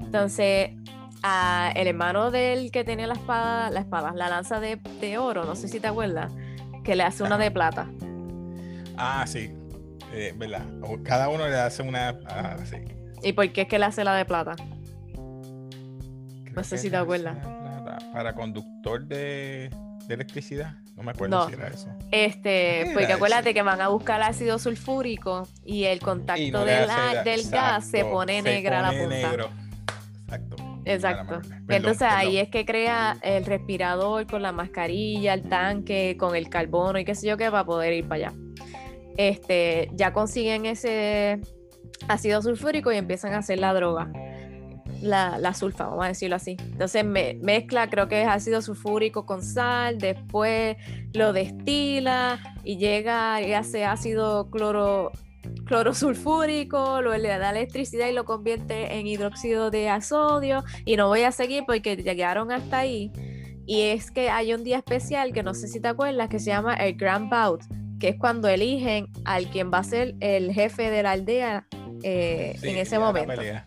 [0.00, 0.70] Entonces,
[1.22, 5.44] a el hermano del que tiene la espada, la espada, la lanza de, de oro,
[5.44, 6.32] no sé si te acuerdas,
[6.84, 7.88] que le hace una de plata.
[8.96, 9.50] Ah, sí.
[10.12, 10.62] Eh, ¿Verdad?
[10.82, 12.18] O Cada uno le hace una.
[12.26, 12.76] Ah, sí.
[13.22, 14.54] ¿Y por qué es que le hace la de plata?
[14.56, 17.36] Creo No sé si te acuerdas.
[18.12, 19.70] para conductor de,
[20.08, 20.74] de electricidad.
[20.96, 21.46] No me acuerdo No.
[21.48, 21.88] si era eso.
[22.10, 22.40] Este,
[22.84, 26.64] ¿Qué porque era acuérdate que van a buscar ácido sulfúrico y el Y contacto no
[26.64, 29.16] del, a- la- del gas se pone se negra la pone punta.
[29.28, 29.50] negro.
[30.24, 30.56] Exacto.
[30.84, 31.40] Exacto.
[31.42, 36.48] Perdón, Entonces ahí es que crea el respirador con la mascarilla, el tanque, con el
[36.48, 38.38] carbono y qué sé yo qué para poder ir para allá.
[39.18, 41.40] Este, ya consiguen ese
[42.08, 44.10] ácido sulfúrico y empiezan a hacer la droga.
[45.02, 46.56] La, la sulfa, vamos a decirlo así.
[46.58, 50.76] Entonces me- mezcla, creo que es ácido sulfúrico con sal, después
[51.14, 55.12] lo destila y llega y hace ácido cloro,
[55.66, 60.64] clorosulfúrico, luego le da electricidad y lo convierte en hidróxido de sodio.
[60.84, 63.12] Y no voy a seguir porque llegaron hasta ahí.
[63.66, 66.46] Y es que hay un día especial que no sé si te acuerdas que se
[66.46, 67.62] llama el Grand Bout,
[68.00, 71.66] que es cuando eligen al quien va a ser el jefe de la aldea
[72.02, 73.34] eh, Sí, en ese momento.
[73.34, 73.66] pelea.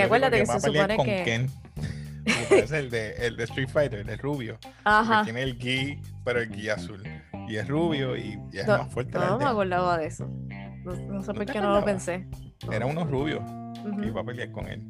[0.00, 1.22] Que acuérdate que, va a se supone con que.
[1.24, 1.50] Ken.
[2.48, 4.58] Parece el de, el de Street Fighter, el rubio.
[4.60, 5.24] que Ajá.
[5.24, 7.02] tiene el gi, pero el gi azul.
[7.48, 9.12] Y es rubio y, y es No, más fuerte.
[9.18, 10.26] no, la me acordaba de eso.
[10.84, 12.26] No, no sé ¿No por qué no lo pensé.
[12.66, 12.72] No.
[12.72, 13.96] Era uno rubio Ujú.
[14.00, 14.86] que iba a pelear con él.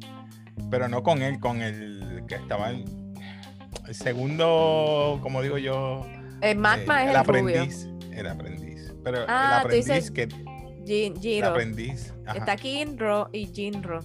[0.69, 2.83] Pero no con él, con el que estaba en
[3.87, 6.05] el segundo, como digo yo,
[6.41, 7.61] El magma eh, es el, rubio.
[7.61, 7.87] aprendiz.
[8.11, 8.93] El aprendiz.
[9.03, 12.13] Pero Ah, el tú dices aprendiz que el aprendiz.
[12.25, 12.37] ajá.
[12.37, 14.01] Está Kinro y Jinro.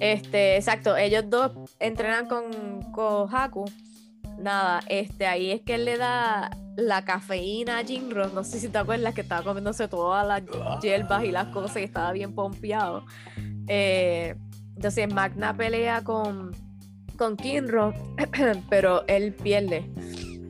[0.00, 3.64] Este, exacto, ellos dos entrenan con Kohaku.
[4.38, 8.28] Nada, este, ahí es que él le da la cafeína a Jinro.
[8.28, 10.42] No sé si te acuerdas que estaba comiéndose todas las
[10.82, 13.04] hierbas y las cosas y estaba bien pompeado.
[13.66, 14.36] Eh,
[14.74, 16.54] entonces Magna pelea con,
[17.16, 17.94] con Kinro,
[18.70, 19.90] pero él pierde.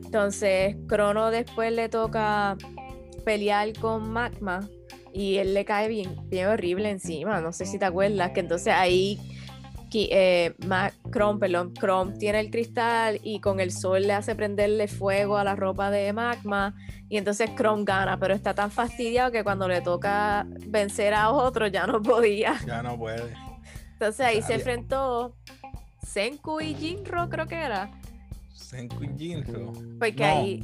[0.05, 2.57] Entonces Crono después le toca
[3.23, 4.67] pelear con Magma
[5.17, 7.41] y él le cae bien, bien horrible encima.
[7.41, 9.19] No sé si te acuerdas que entonces ahí
[9.93, 10.53] eh,
[11.11, 15.43] Chrome, perdón, Chrome tiene el cristal y con el sol le hace prenderle fuego a
[15.43, 16.75] la ropa de Magma
[17.09, 21.65] y entonces Chrome gana, pero está tan fastidiado que cuando le toca vencer a otro
[21.65, 22.55] ya no podía.
[22.67, 23.33] Ya no puede.
[23.93, 25.35] Entonces ahí se enfrentó
[26.03, 27.89] Senku y Jinro, creo que era.
[28.53, 29.73] Senku y Jinro.
[29.97, 30.25] Porque No.
[30.25, 30.63] ahí,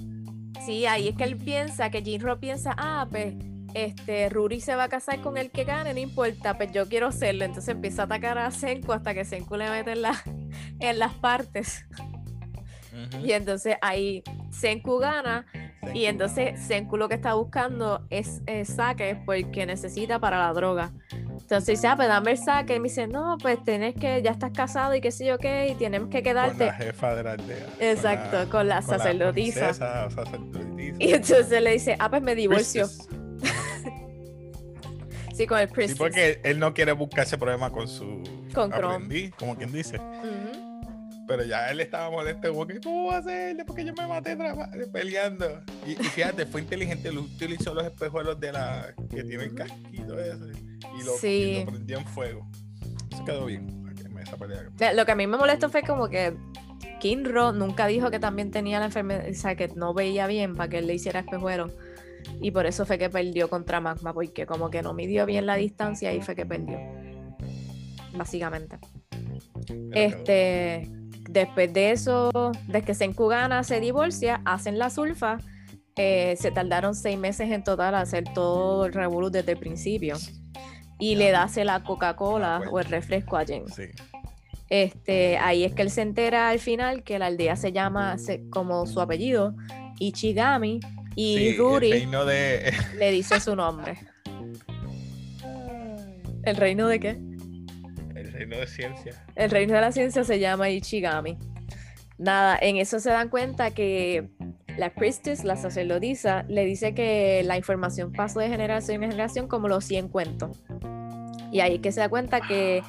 [0.63, 3.33] sí, ahí es que él piensa, que Jinro piensa, ah, pues,
[3.73, 7.11] este, Ruri se va a casar con el que gane, no importa, pues yo quiero
[7.11, 7.45] serlo.
[7.45, 10.23] Entonces empieza a atacar a Senku hasta que Senku le mete en, la-
[10.79, 11.85] en las partes.
[13.23, 15.45] Y entonces ahí Senku gana.
[15.81, 15.97] Senku.
[15.97, 20.91] Y entonces Senku lo que está buscando es, es saque porque necesita para la droga.
[21.11, 22.75] Entonces dice, ah, pues dame el saque.
[22.75, 25.67] Y me dice, no, pues tienes que, ya estás casado y qué sé yo qué,
[25.69, 26.65] y tenemos que Con quedarte.
[26.67, 27.67] la jefa de la aldea.
[27.79, 29.59] Exacto, con la con sacerdotisa.
[29.59, 30.95] princesa o sacerdotisa.
[30.99, 32.87] Y entonces le dice, ah, pues me divorcio.
[35.33, 35.97] Sí, con el Sí, Priestess.
[35.97, 38.21] porque él no quiere buscarse problema con su
[38.53, 39.31] Con Chrome.
[39.37, 39.99] como quien dice.
[41.25, 43.55] Pero ya él estaba molesto, como que, ¿cómo va a ser?
[43.55, 44.37] Después que yo me maté
[44.91, 45.61] peleando.
[45.87, 50.19] Y, y fíjate, fue inteligente, él utilizó los espejuelos de la que tiene el casquito
[50.19, 50.51] ese
[50.99, 51.27] y lo, Sí.
[51.27, 52.45] y lo prendió en fuego.
[53.11, 53.81] Eso quedó bien.
[54.21, 54.63] Esa pelea.
[54.93, 56.33] Lo que a mí me molestó fue como que
[57.01, 60.69] Kinro nunca dijo que también tenía la enfermedad, o sea, que no veía bien para
[60.69, 61.69] que él le hiciera espejuelo.
[62.41, 65.55] Y por eso fue que perdió contra Magma, porque como que no midió bien la
[65.55, 66.77] distancia y fue que perdió.
[68.15, 68.77] Básicamente.
[69.93, 70.89] Este,
[71.29, 72.31] después de eso,
[72.67, 75.37] desde que Senku gana, se divorcia, hacen la sulfa.
[75.95, 80.15] eh, se tardaron seis meses en total a hacer todo el revolú desde el principio.
[80.99, 83.67] Y le das la Coca-Cola o el refresco a Jen.
[83.67, 83.83] Sí.
[84.69, 88.49] Este, ahí es que él se entera al final que la aldea se llama se-
[88.49, 89.53] como su apellido,
[89.99, 90.79] Ichigami,
[91.15, 92.73] y Sí, Ruri de.
[92.97, 93.97] le dice su nombre.
[96.43, 97.09] ¿El reino de qué?
[98.15, 99.25] El reino de ciencia.
[99.35, 101.37] El reino de la ciencia se llama Ichigami.
[102.17, 104.29] Nada, en eso se dan cuenta que
[104.77, 109.67] la priestess, la sacerdotisa, le dice que la información pasó de generación en generación como
[109.67, 110.63] los 100 cuentos.
[111.51, 112.81] Y ahí que se da cuenta que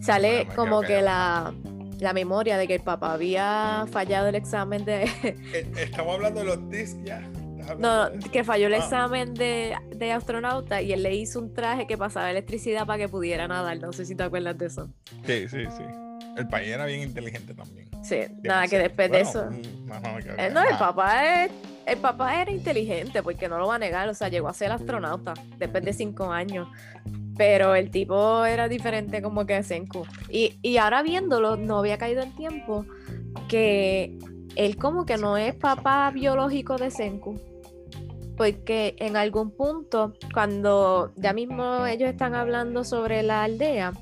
[0.00, 1.52] sale Bueno, me como que la,
[1.98, 5.04] la memoria de que el papá había fallado el examen de...
[5.24, 7.22] Eh, Estamos hablando de los discs ya.
[7.78, 8.78] No, que falló el Ah.
[8.78, 13.08] examen de, de astronauta y él le hizo un traje que pasaba electricidad para que
[13.08, 13.78] pudiera nadar.
[13.78, 14.88] No sé si te acuerdas de eso.
[15.26, 15.84] Sí, sí, sí.
[16.36, 17.88] El país era bien inteligente también.
[18.02, 19.46] Sí, nada, que después de eso...
[19.50, 20.78] mm, no, no, Eh, no, el callado.
[20.78, 21.50] papá es,
[21.86, 24.70] el papá era inteligente, porque no lo va a negar, o sea, llegó a ser
[24.70, 26.68] astronauta después de cinco años.
[27.38, 30.06] Pero el tipo era diferente como que Senku.
[30.30, 32.86] Y, y ahora viéndolo, no había caído en tiempo
[33.48, 34.18] que
[34.56, 37.40] él como que no es papá biológico de Senku.
[38.36, 43.92] Porque en algún punto, cuando ya mismo ellos están hablando sobre la aldea,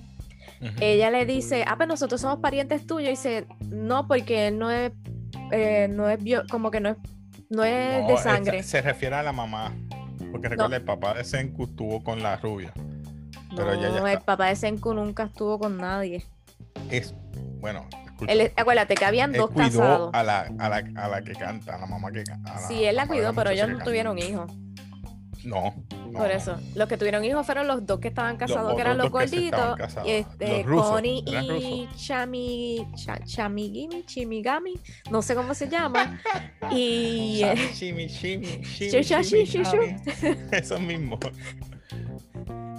[0.80, 3.08] ella le dice, ah, pues nosotros somos parientes tuyos.
[3.08, 4.92] Y dice, no, porque él no es,
[5.52, 6.96] eh, no es bio- como que no es,
[7.50, 8.62] no es No, de sangre.
[8.62, 9.72] Se refiere a la mamá.
[10.32, 12.72] Porque recuerda, el papá de Senku estuvo con la rubia.
[13.54, 16.24] Pero ella ya no, el papá de Senku nunca estuvo con nadie.
[16.90, 17.14] Es,
[17.60, 17.86] bueno.
[18.26, 20.10] Él, acuérdate que habían él dos cuidó casados.
[20.12, 22.58] a la, a, la, a la que canta, a la mamá que canta.
[22.58, 24.50] Sí, él la cuidó, pero ellos no tuvieron hijos.
[25.44, 25.74] No,
[26.10, 26.56] no, Por eso.
[26.74, 29.76] Los que tuvieron hijos fueron los dos que estaban casados, que eran los gorditos.
[30.06, 34.72] este, Los Connie y Chami, Cha- Chamigimi, Chimigami,
[35.10, 36.18] no sé cómo se llama.
[36.70, 39.96] y eh, shu, shu, shami.
[40.50, 41.18] Eso mismo.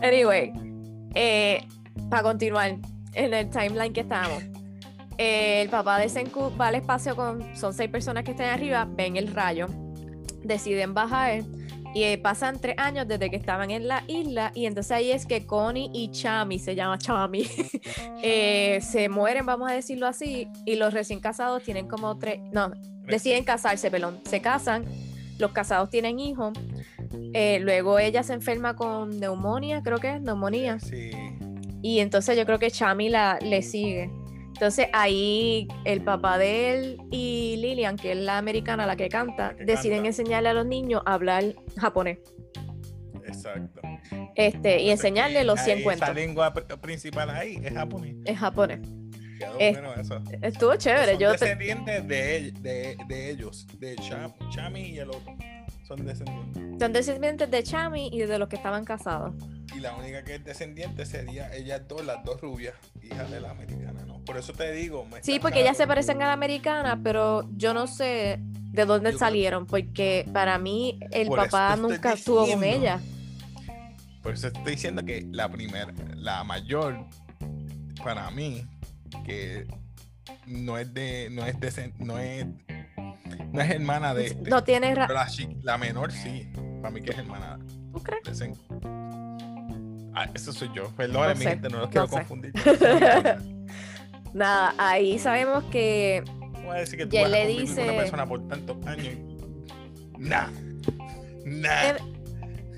[0.01, 0.51] Anyway,
[2.09, 2.75] para continuar
[3.13, 4.51] en el timeline que estábamos, eh,
[5.17, 7.55] el papá de Senku va al espacio con.
[7.55, 9.67] Son seis personas que están arriba, ven el rayo,
[10.43, 11.43] deciden bajar
[11.95, 14.51] y eh, pasan tres años desde que estaban en la isla.
[14.53, 17.47] Y entonces ahí es que Connie y Chami, se llama Chami,
[18.21, 20.49] eh, se mueren, vamos a decirlo así.
[20.65, 22.41] Y los recién casados tienen como tres.
[22.51, 22.73] No,
[23.07, 24.19] deciden casarse, perdón.
[24.25, 24.83] Se casan,
[25.39, 26.51] los casados tienen hijos.
[27.33, 30.81] eh, luego ella se enferma con neumonía, creo que es neumonía.
[30.81, 31.11] Sí.
[31.81, 34.11] Y entonces yo creo que Chami la, le sigue.
[34.55, 39.51] Entonces ahí el papá de él y Lilian, que es la americana, la que canta,
[39.51, 40.07] La que deciden canta.
[40.07, 41.43] enseñarle a los niños a hablar
[41.77, 42.19] japonés.
[43.27, 43.81] Exacto.
[44.35, 46.07] Este, y enseñarle los 100 Ahí, cuentos.
[46.07, 48.15] Esa lengua pr- principal ahí es japonés.
[48.25, 48.79] En japonés.
[49.39, 50.21] Quedó Es- bueno eso.
[50.41, 51.11] Estuvo chévere.
[51.13, 55.35] Son Yo te- descendientes de, de, de ellos, de Cham- Chami y el otro.
[55.85, 56.79] Son descendientes.
[56.79, 59.33] Son descendientes de Chami y de los que estaban casados.
[59.75, 63.51] Y la única que es descendiente sería ellas dos, las dos rubias, hijas de la
[63.51, 64.14] americana, ¿no?
[64.25, 65.05] Por eso te digo.
[65.05, 68.39] me Sí, porque ellas se parecen a la americana, pero yo no sé
[68.75, 72.99] de dónde Yo salieron, porque para mí el Por papá nunca estuvo con ella.
[74.21, 77.05] Por eso estoy diciendo que la primera, la mayor,
[78.03, 78.65] para mí,
[79.23, 79.67] que
[80.47, 82.45] no es de, no es de, no es,
[83.51, 84.49] no es hermana de este.
[84.49, 85.59] No tienes Pero razón.
[85.63, 86.47] la, menor sí,
[86.81, 87.59] para mí que es hermana
[87.93, 88.41] ¿Tú crees?
[90.13, 90.89] Ah, eso soy yo.
[90.95, 92.53] Perdón, No mi gente, no los quiero confundir.
[94.35, 96.21] Nada, ahí sabemos que
[96.65, 98.25] Voy a decir que tú Y él vas a le convivir con una dice- persona
[98.27, 99.15] por tantos años.
[100.17, 100.47] Nah.
[101.45, 101.83] Nah.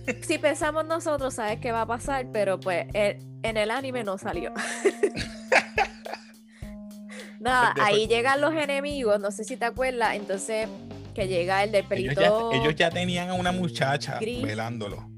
[0.06, 4.04] Eh, si pensamos nosotros, sabes qué va a pasar, pero pues eh, en el anime
[4.04, 4.54] no salió.
[7.40, 10.68] Nada, ahí llegan los enemigos, no sé si te acuerdas, entonces
[11.16, 14.44] que llega el del ellos, pelito ya, ellos ya tenían a una muchacha gris.
[14.44, 15.10] velándolo.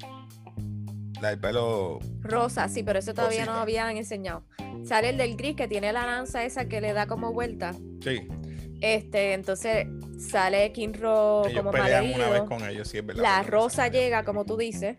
[1.22, 2.00] La del pelo...
[2.22, 4.46] rosa, sí, pero eso todavía no habían enseñado.
[4.86, 7.74] Sale el del gris que tiene la lanza esa que le da como vuelta.
[8.04, 8.28] Sí.
[8.82, 12.46] Este, entonces sale Kinro ellos como pelean una vez malherido.
[12.46, 13.22] con ellos, sí, es verdad.
[13.22, 14.96] La rosa llega, como tú dices,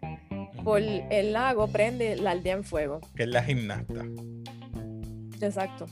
[0.63, 3.01] por el lago prende la aldea en fuego.
[3.17, 4.05] Que es la gimnasta.
[5.41, 5.87] Exacto.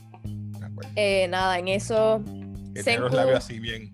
[0.95, 2.21] Eh, nada, en eso
[2.75, 3.93] Que tiene los Senku- labios así bien.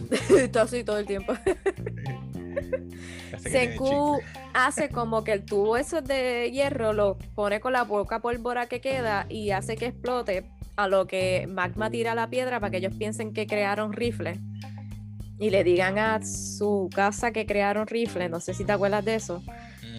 [0.38, 1.32] está así todo el tiempo.
[3.38, 4.20] Senku
[4.54, 8.80] hace como que el tubo eso de hierro lo pone con la poca pólvora que
[8.80, 10.44] queda y hace que explote
[10.76, 14.38] a lo que Magma tira la piedra para que ellos piensen que crearon rifles
[15.38, 19.14] y le digan a su casa que crearon rifles, no sé si te acuerdas de
[19.14, 19.42] eso.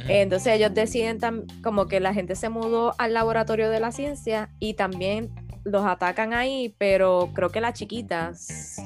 [0.08, 1.20] Entonces ellos deciden
[1.64, 5.30] como que la gente se mudó al laboratorio de la ciencia y también
[5.64, 8.34] los atacan ahí, pero creo que la chiquita,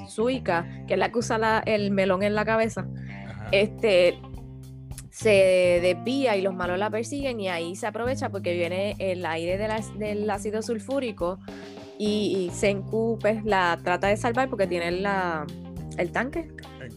[0.10, 2.86] Suika, que es la que usa la- el melón en la cabeza.
[3.52, 4.20] Este
[5.12, 9.58] se desvía y los malos la persiguen y ahí se aprovecha porque viene el aire
[9.58, 11.40] de la- del ácido sulfúrico
[11.98, 15.46] y, y Senku pues la trata de salvar porque tiene la,
[15.98, 16.50] el tanque.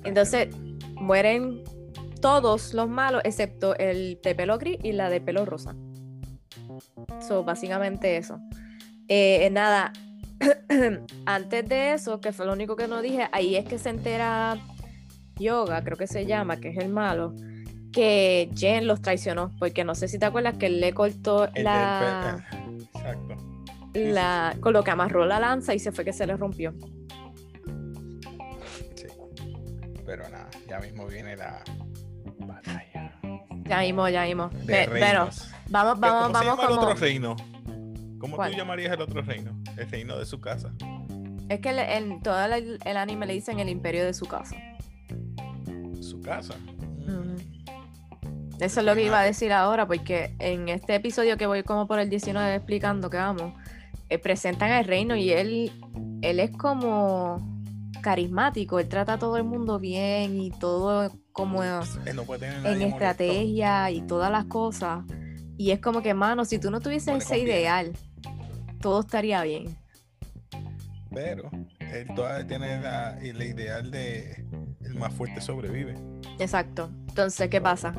[0.05, 0.49] Entonces
[0.97, 1.63] mueren
[2.21, 5.77] todos los malos excepto el de pelo gris y la de pelo rosa.
[7.21, 8.39] So, básicamente eso.
[9.07, 9.93] Eh, nada,
[11.27, 14.59] antes de eso, que fue lo único que no dije, ahí es que se entera
[15.39, 17.35] Yoga, creo que se llama, que es el malo,
[17.93, 21.65] que Jen los traicionó, porque no sé si te acuerdas que él le cortó El
[21.65, 22.45] la,
[22.95, 24.61] Exacto.
[24.61, 26.75] con lo que amarró la lanza y se fue que se le rompió.
[28.95, 29.07] Sí.
[30.07, 31.63] Pero nada, ya mismo viene la
[32.47, 33.13] batalla.
[33.65, 34.49] Ya mismo, ya mismo.
[34.49, 35.51] De Pero reinos.
[35.69, 36.81] vamos, ¿Cómo vamos, se vamos el como.
[36.83, 37.37] otro reino?
[38.19, 38.51] ¿Cómo ¿Cuál?
[38.53, 39.57] tú llamarías el otro reino?
[39.77, 40.73] El reino de su casa.
[41.49, 44.57] Es que le- en todo el, el anime le dicen el imperio de su casa.
[46.01, 46.55] Su casa.
[48.61, 51.87] Eso es lo que iba a decir ahora, porque en este episodio que voy como
[51.87, 53.55] por el 19 explicando que vamos,
[54.09, 55.71] eh, presentan el reino y él,
[56.23, 57.39] él es como
[58.03, 62.87] carismático, él trata a todo el mundo bien y todo como no en molesto.
[62.87, 65.05] estrategia y todas las cosas.
[65.57, 67.93] Y es como que, mano, si tú no tuvieses ese ideal,
[68.81, 69.77] todo estaría bien.
[71.13, 74.45] Pero él todavía tiene la, el ideal de
[74.99, 75.95] más fuerte sobrevive.
[76.39, 76.91] Exacto.
[77.09, 77.95] Entonces, ¿qué pasa?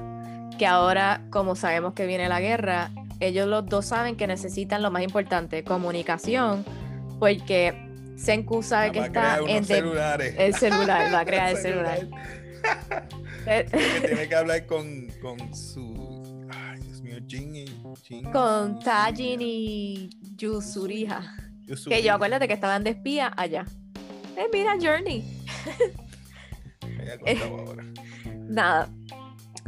[0.58, 4.92] Que ahora, como sabemos que viene la guerra, ellos los dos saben que necesitan lo
[4.92, 6.64] más importante, comunicación,
[7.20, 7.74] porque
[8.18, 10.36] Senku sabe que está en celulares.
[10.38, 12.00] el celular, va a crear el celular.
[14.06, 16.46] Tiene que hablar con, con su.
[16.50, 17.66] Ay, Dios mío, Jin y.
[18.04, 21.36] Jin Con Tajin y Yusuriha.
[21.66, 21.96] Yusuri.
[21.96, 23.66] Que yo acuérdate que estaban de espía allá.
[24.36, 25.24] Eh, mira, Journey.
[27.44, 27.84] Ahora.
[28.48, 28.90] Nada.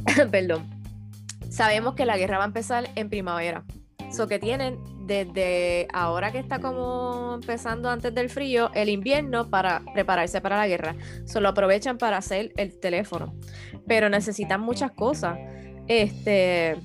[0.32, 0.70] Perdón.
[1.50, 3.64] Sabemos que la guerra va a empezar en primavera.
[4.12, 9.82] So que tienen desde ahora que está como empezando antes del frío, el invierno para
[9.94, 10.96] prepararse para la guerra.
[11.26, 13.34] Solo aprovechan para hacer el teléfono.
[13.88, 15.38] Pero necesitan muchas cosas.
[15.88, 16.78] Este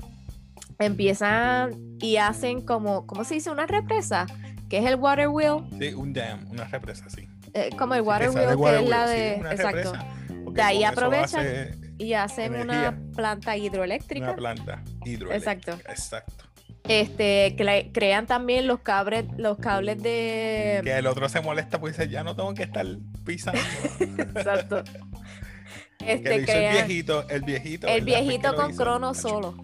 [0.78, 3.50] empiezan y hacen como, ¿cómo se dice?
[3.50, 4.26] Una represa,
[4.68, 7.26] que es el water wheel, Sí, un dam, una represa, sí.
[7.54, 9.32] eh, como el water wheel, que water es la wheel, de.
[9.52, 9.92] exacto.
[9.92, 10.06] represa,
[10.56, 12.90] De ahí aprovechan hace Y hacen Energía.
[12.98, 14.26] una planta hidroeléctrica.
[14.26, 15.52] Una planta hidroeléctrica.
[15.72, 15.90] Exacto.
[15.90, 16.44] Exacto.
[16.88, 20.80] Este, cre- crean también los cables, los cables de.
[20.84, 22.86] Que el otro se molesta, pues dice, ya no tengo que estar
[23.24, 23.60] pisando.
[24.36, 24.84] Exacto.
[25.98, 26.34] que lo Este,
[26.68, 27.86] el viejito, el viejito.
[27.88, 28.82] el viejito con hizo.
[28.82, 29.56] crono solo.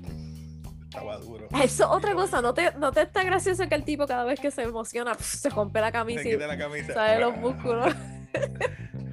[0.84, 1.46] Estaba duro.
[1.62, 4.50] Eso otra cosa, ¿no te, no te está gracioso que el tipo cada vez que
[4.50, 6.92] se emociona pf, se rompe la Se camisa y quita la camisa.
[6.92, 7.94] sale los Ah, músculos?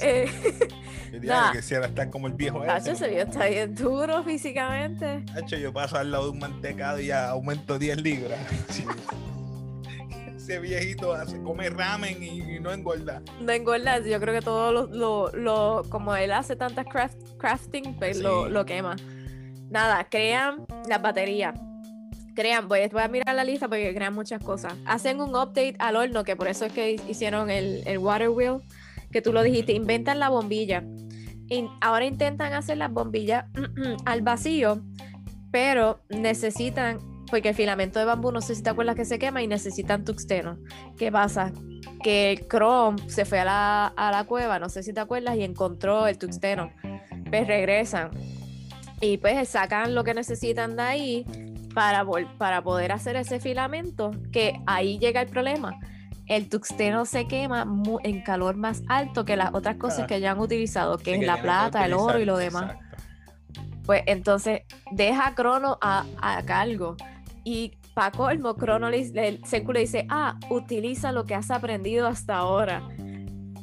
[0.00, 0.08] está.
[0.08, 0.68] Eh,
[1.12, 1.52] Yo nada.
[1.52, 3.08] que quisiera estar como el viejo Nacho, ese.
[3.08, 5.24] viejo está bien duro físicamente.
[5.34, 8.38] Nacho, yo paso al lado de un mantecado y ya aumento 10 libras.
[10.36, 13.22] Ese viejito hace, come ramen y, y no engorda.
[13.40, 17.94] No engorda, yo creo que todo lo, lo, lo- como él hace tantas craft, crafting,
[17.96, 18.50] pues lo, Sí.
[18.52, 18.96] lo quema.
[19.68, 21.54] Nada, crean las baterías.
[22.34, 24.72] Crean, voy, voy a mirar la lista porque crean muchas cosas.
[24.86, 28.58] Hacen un update al horno, que por eso es que hicieron el, el water wheel,
[29.10, 30.84] que tú lo dijiste, inventan la bombilla.
[31.80, 33.46] Ahora intentan hacer las bombillas
[34.04, 34.82] al vacío,
[35.50, 39.42] pero necesitan, porque el filamento de bambú, no sé si te acuerdas que se quema
[39.42, 40.58] y necesitan tuxteno.
[40.96, 41.52] ¿Qué pasa?
[42.02, 45.36] Que el Chrome se fue a la, a la cueva, no sé si te acuerdas,
[45.36, 46.70] y encontró el tuxteno.
[47.30, 48.10] Pues regresan
[49.00, 51.26] y pues sacan lo que necesitan de ahí
[51.74, 52.04] para,
[52.38, 55.78] para poder hacer ese filamento, que ahí llega el problema.
[56.30, 57.66] El tuxteno se quema
[58.04, 61.18] en calor más alto que las otras cosas que ya han utilizado, que Sí, es
[61.20, 62.72] que la plata, el oro y lo demás.
[62.72, 62.96] exacto.
[63.84, 64.62] Pues entonces
[64.92, 66.96] deja a Crono a, a cargo.
[67.42, 72.06] Y para colmo, Crono le, le, Senku le dice, ah, utiliza lo que has aprendido
[72.06, 72.82] hasta ahora.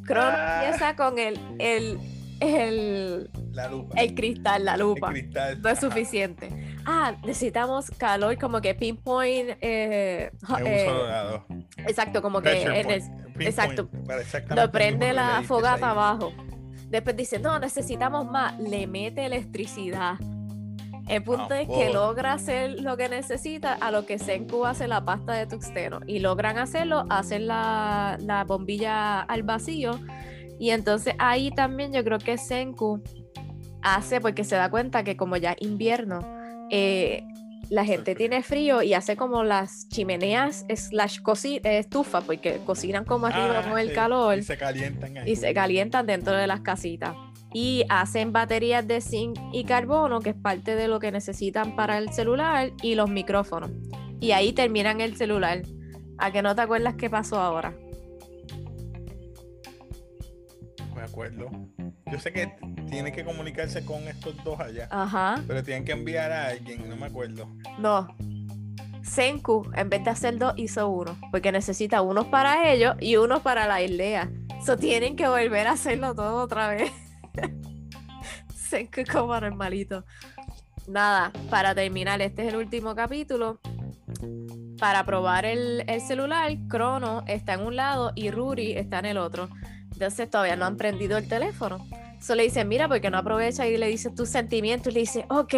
[0.05, 0.63] Crono Ah.
[0.65, 1.97] empieza con el, el,
[2.41, 3.99] el, La lupa.
[3.99, 5.07] El cristal, la lupa.
[5.07, 5.61] El cristal.
[5.63, 6.77] No es suficiente.
[6.85, 9.49] Ah, necesitamos calor como que pinpoint.
[9.61, 10.31] eh,
[10.63, 11.41] eh,
[11.87, 13.01] exacto, como que en el-
[13.39, 13.89] exacto.
[14.55, 16.31] lo prende la fogata abajo.
[16.89, 18.59] Después dice, no, necesitamos más.
[18.59, 20.17] Le mete electricidad.
[21.09, 21.95] El punto es que Amor.
[21.95, 26.01] logra hacer lo que necesita a lo que Senku hace la pasta de tuxteno.
[26.05, 29.99] Y logran hacerlo, hacen la, la bombilla al vacío.
[30.59, 33.01] Y entonces ahí también yo creo que Senku
[33.81, 36.19] hace, porque se da cuenta que como ya es invierno,
[36.69, 37.23] eh,
[37.69, 41.19] la gente tiene frío y hace como las chimeneas slash
[41.63, 45.31] estufa, porque cocinan como arriba Ah, con el sí, calor Y se calientan ahí.
[45.31, 47.15] y se calientan dentro de las casitas.
[47.53, 51.97] Y hacen baterías de zinc y carbono, que es parte de lo que necesitan para
[51.97, 53.71] el celular, y los micrófonos.
[54.19, 55.61] Y ahí terminan el celular.
[56.17, 57.73] ¿A que no te acuerdas qué pasó ahora?
[60.97, 61.51] Me acuerdo.
[62.11, 62.51] Yo sé que
[62.89, 64.87] tiene que comunicarse con estos dos allá.
[64.89, 65.39] Ajá.
[65.47, 67.47] Pero tienen que enviar a alguien, no me acuerdo.
[67.77, 68.07] No.
[69.03, 71.15] Senku, en vez de hacer dos, hizo uno.
[71.29, 74.31] Porque necesita unos para ellos y unos para la aldea.
[74.65, 76.91] So tienen que volver a hacerlo todo otra vez.
[78.55, 80.03] Senku como normalito.
[80.87, 83.59] Nada, para terminar, este es el último capítulo.
[84.79, 89.19] Para probar el, el celular, Crono está en un lado y Ruri está en el
[89.19, 89.47] otro.
[89.97, 91.83] Entonces todavía no han prendido el teléfono.
[92.21, 94.91] Solo le dicen, mira, porque no aprovecha y le dice tus sentimientos.
[94.91, 95.53] Y le dice, ok,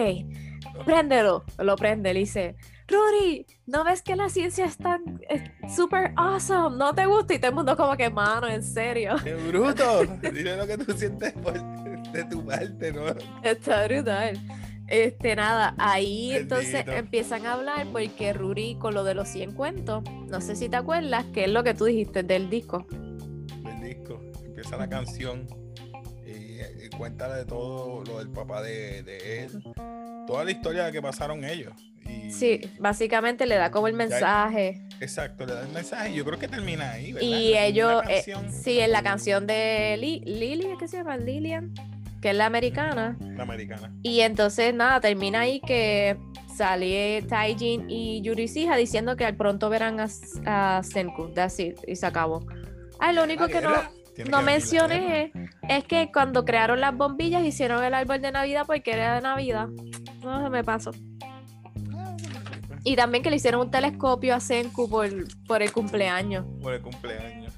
[0.86, 1.44] préndelo.
[1.58, 2.56] Lo prende, le dice,
[2.88, 5.44] Ruri, ¿no ves que la ciencia es tan es
[5.76, 6.78] super awesome?
[6.78, 7.34] ¿No te gusta?
[7.34, 9.18] Y todo el mundo como que, mano, en serio.
[9.24, 10.06] ¡Qué bruto!
[10.34, 11.62] Dile lo que tú sientes por-
[12.14, 13.02] de tu parte, ¿no?
[13.44, 14.40] Está brutal.
[14.88, 20.02] Este, nada, ahí entonces empiezan a hablar porque Ruri con lo de los 100 cuentos,
[20.30, 22.88] no sé si te acuerdas, que es lo que tú dijiste del disco.
[24.60, 25.48] Empieza la canción
[26.28, 29.64] y, y cuenta de todo lo del papá de, de él.
[30.28, 31.72] Toda la historia que pasaron ellos.
[32.06, 34.82] Y, Sí, básicamente le da como el mensaje.
[35.00, 37.26] Exacto, le da el mensaje y yo creo que termina ahí, ¿verdad?
[37.26, 41.16] Y La ellos, eh, sí, en la canción de Li- Lily, ¿qué se llama?
[41.16, 41.74] Lilian,
[42.22, 43.16] que es la americana.
[43.22, 43.94] La americana.
[44.04, 46.18] Y entonces, nada, termina ahí que
[46.54, 50.08] sale Taijin y Yurishija diciendo que al pronto verán a,
[50.46, 51.30] a Senku.
[51.34, 52.46] That's it, y se acabó.
[53.00, 53.99] Ah, lo único que no.
[54.24, 55.32] Tiene no mencioné
[55.70, 59.70] es que cuando crearon las bombillas hicieron el árbol de Navidad porque era de Navidad.
[60.22, 60.92] No se me pasó.
[62.84, 65.10] Y también que le hicieron un telescopio a Senku por,
[65.48, 66.46] por el cumpleaños.
[66.62, 67.54] Por el cumpleaños.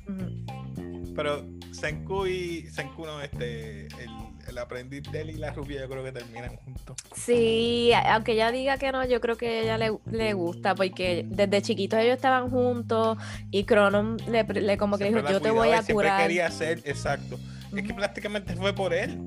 [1.15, 4.09] Pero Senku y Senku no, este, el,
[4.51, 6.95] el aprendiz de él y la rubia yo creo que terminan juntos.
[7.15, 11.61] Sí, aunque ella diga que no, yo creo que ella le, le gusta porque desde
[11.61, 13.17] chiquitos ellos estaban juntos
[13.49, 16.21] y Cronon le, le como que dijo, Siempre la yo te voy a curar.
[16.21, 17.39] quería hacer, exacto.
[17.75, 19.17] Es que prácticamente fue por él.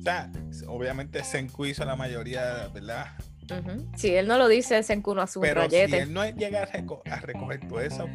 [0.00, 0.30] O sea,
[0.68, 3.06] obviamente Senku hizo la mayoría, ¿verdad?
[3.50, 3.88] Ujú.
[3.96, 5.98] Si él no lo dice, Senku no hace un Pero si rollete.
[6.02, 8.06] él no llega a, reco- a recoger todas esas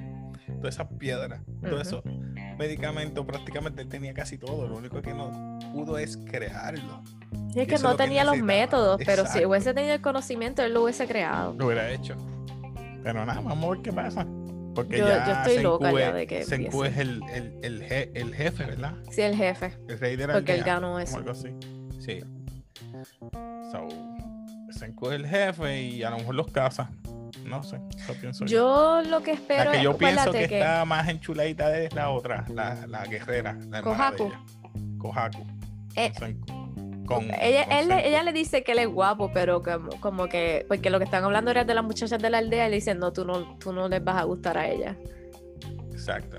[0.60, 2.00] todas esas piedras, todos Ujú.
[2.00, 2.04] esos
[2.62, 4.68] medicamentos, prácticamente él tenía casi todo.
[4.68, 7.02] Lo único que no pudo es crearlo.
[7.56, 10.62] Es y que es no que tenía los métodos, pero si hubiese tenido el conocimiento,
[10.64, 11.54] él lo hubiese creado.
[11.58, 12.16] Lo hubiera hecho.
[13.04, 14.26] Pero nada, vamos a ver qué pasa.
[14.76, 17.82] Porque Yo- ya yo estoy Senku loca ya de que Senku es el, el, el,
[17.82, 18.94] je- el jefe, ¿verdad?
[19.10, 21.18] Sí, el jefe, El rey de la porque él ganó eso.
[21.18, 21.50] algo así.
[22.00, 22.22] Sí.
[23.72, 23.88] So,
[24.72, 26.90] Senku es el jefe y a lo mejor los caza.
[27.52, 29.02] No sé, eso pienso yo.
[29.04, 32.10] Yo lo que La espero que es, yo pienso que, está más enchuladita es la
[32.10, 34.32] otra, la, la guerrera, la Kohaku.
[34.98, 35.46] Kohaku.
[35.98, 36.14] Eh,
[37.06, 40.66] con ella, con él ella le dice que él es guapo, pero como, como que,
[40.70, 43.00] porque lo que están hablando era de las muchachas de la aldea, y le dicen,
[43.00, 44.96] no, tú no, tú no les vas a gustar a ella.
[45.92, 46.38] Exacto.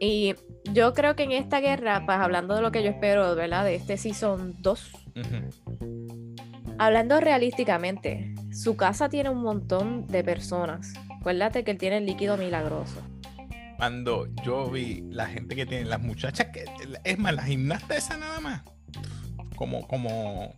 [0.00, 0.34] Y
[0.72, 3.64] yo creo que en esta guerra, pues hablando de lo que yo espero, ¿verdad?
[3.64, 6.34] De este season 2, Ujú.
[6.78, 10.94] hablando realísticamente, su casa tiene un montón de personas.
[11.20, 13.02] Acuérdate que él tiene el líquido milagroso.
[13.76, 16.64] Cuando yo vi la gente que tiene, las muchachas que,
[17.04, 18.62] es más, la gimnasta esa nada más,
[19.56, 20.54] como, como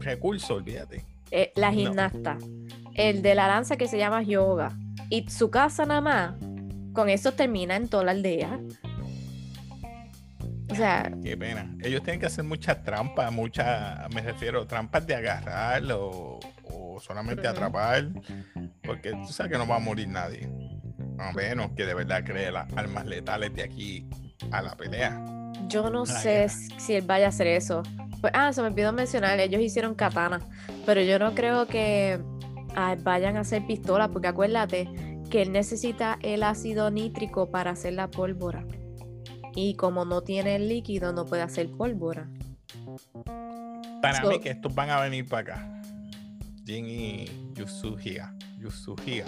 [0.00, 1.06] recurso, olvídate.
[1.30, 1.78] Eh, la No.
[1.78, 2.36] gimnasta,
[2.94, 4.76] el de la danza que se llama yoga,
[5.08, 6.34] y su casa nada más,
[6.92, 8.60] con eso termina en toda la aldea.
[10.70, 11.74] O sea, Qué pena.
[11.82, 17.46] Ellos tienen que hacer muchas trampas, muchas, me refiero, trampas de agarrar o, o solamente
[17.46, 18.08] atrapar,
[18.82, 20.48] porque tú sabes que no va a morir nadie.
[21.18, 24.08] A menos que de verdad cree las armas letales de aquí
[24.50, 25.20] a la pelea.
[25.68, 27.82] yo no sé si él vaya a hacer eso.
[28.20, 30.40] Pues, ah, se me olvidó mencionar, ellos hicieron katana,
[30.84, 32.20] pero yo no creo que
[32.74, 34.88] ah, vayan a hacer pistolas, porque acuérdate
[35.30, 38.64] que él necesita el ácido nítrico para hacer la pólvora.
[39.54, 42.28] Y como no tiene el líquido, no puede hacer pólvora.
[44.02, 45.82] Para So- mí que estos van a venir para acá.
[46.64, 47.24] Jin y
[47.54, 48.34] Yusuhia.
[48.58, 49.24] Yusuhia.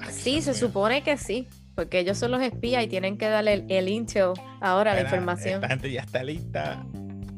[0.00, 3.54] Ay, Sí, se supone que sí, porque ellos son los espías y tienen que darle
[3.54, 5.54] el, el intel ahora, la Mira, información.
[5.54, 6.84] Esta gente ya está lista.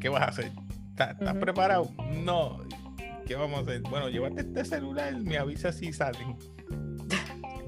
[0.01, 0.51] ¿Qué vas a hacer?
[0.91, 1.91] ¿Estás, preparado?
[2.25, 2.59] No.
[3.27, 3.83] ¿Qué vamos a hacer?
[3.83, 6.37] Bueno, llévate este celular, me avisa si salen.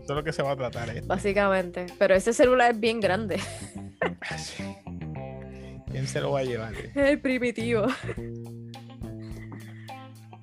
[0.08, 1.06] Es lo que se va a tratar esto.
[1.06, 1.86] Básicamente.
[1.98, 3.40] Pero ese celular es bien grande.
[5.90, 6.74] ¿Quién se lo va a llevar?
[6.74, 7.86] Es el primitivo.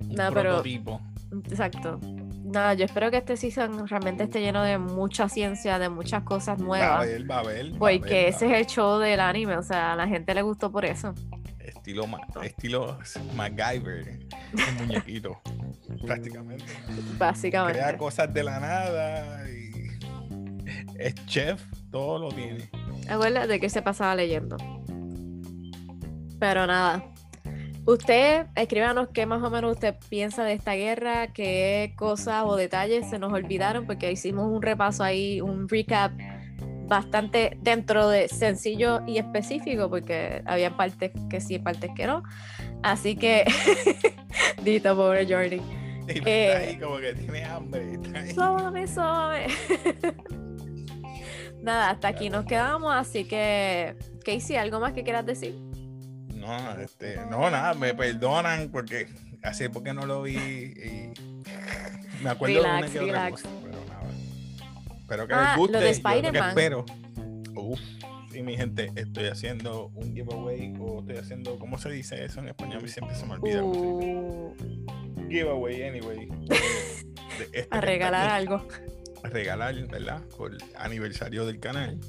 [0.01, 1.01] No, pero- prototipo.
[1.49, 1.99] Exacto.
[2.45, 6.57] Nada, yo espero que este season realmente esté lleno de mucha ciencia, de muchas cosas
[6.59, 7.07] Va a nuevas.
[7.07, 7.71] ver, va a ver.
[7.73, 10.07] va a Porque ver, ese va es el show del anime, o sea, a la
[10.07, 11.13] gente le gustó por eso.
[11.85, 12.97] Estilo, ma- estilo
[13.35, 14.17] MacGyver.
[14.53, 15.39] Un muñequito.
[16.03, 16.63] Prácticamente.
[16.65, 17.97] Crea Básicamente.
[17.97, 19.47] cosas de la nada.
[19.47, 19.71] Y
[20.97, 21.61] es chef,
[21.91, 22.67] todo lo tiene.
[23.07, 24.57] Acuérdate que se pasaba leyendo.
[26.39, 27.03] Pero nada.
[27.85, 33.07] Usted, escríbanos qué más o menos usted piensa de esta guerra, qué cosas o detalles
[33.11, 36.11] se nos olvidaron, porque hicimos un repaso ahí, un recap
[36.87, 42.23] bastante dentro de sencillo y específico, porque había partes que sí, partes que no.
[42.83, 43.45] Así que,
[44.63, 45.61] dito pobre Jordi.
[46.07, 46.47] Y Eh.
[46.47, 47.99] está ahí como que tiene hambre.
[48.33, 49.47] Suave, suave.
[51.61, 55.55] Nada, hasta aquí nos quedamos, así que, Casey, ¿algo más que quieras decir?
[56.35, 59.07] No, este, no, nada, me perdonan porque
[59.41, 61.11] hace porque no lo vi y
[62.23, 63.41] me acuerdo Relax, de una que otra relax.
[63.41, 63.64] cosa, pero nada.
[65.05, 65.77] Espero que Ah, les guste.
[65.77, 66.49] de lo Spider-Man.
[66.49, 66.85] espero.
[67.55, 67.79] Uf,
[68.31, 72.47] sí, mi gente, estoy haciendo un giveaway o estoy haciendo, ¿cómo se dice eso en
[72.47, 72.81] español?
[72.81, 73.63] Mí siempre se me olvida.
[73.63, 74.55] Uh,
[75.29, 76.25] Giveaway, anyway.
[76.27, 78.67] de- de esta a regalar algo.
[79.23, 80.21] A regalar, ¿verdad?
[80.35, 81.99] Por el aniversario del canal.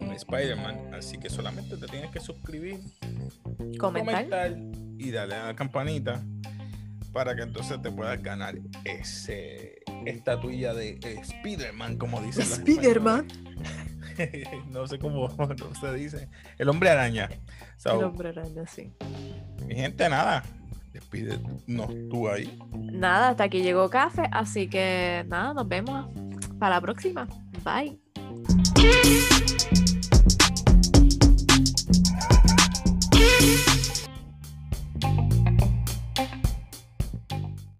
[0.00, 0.94] Un Spider-Man.
[0.94, 2.80] Así que solamente te tienes que suscribir
[3.78, 4.24] Comentar.
[4.28, 4.56] comentar
[4.98, 6.24] y darle a la campanita
[7.16, 12.42] para que entonces te puedas ganar ese estatuilla de Spider-Man, como dicen.
[12.42, 13.26] Spider-Man.
[14.70, 15.26] no sé cómo
[15.80, 16.28] se dice.
[16.58, 17.30] El hombre araña.
[17.86, 18.92] El hombre araña, sí.
[19.66, 20.42] Mi gente, nada.
[20.92, 22.58] Despídenos tú ahí.
[22.74, 26.10] Nada, hasta aquí llegó café, así que nada, nos vemos
[26.58, 27.26] para la próxima.
[27.64, 27.98] Bye.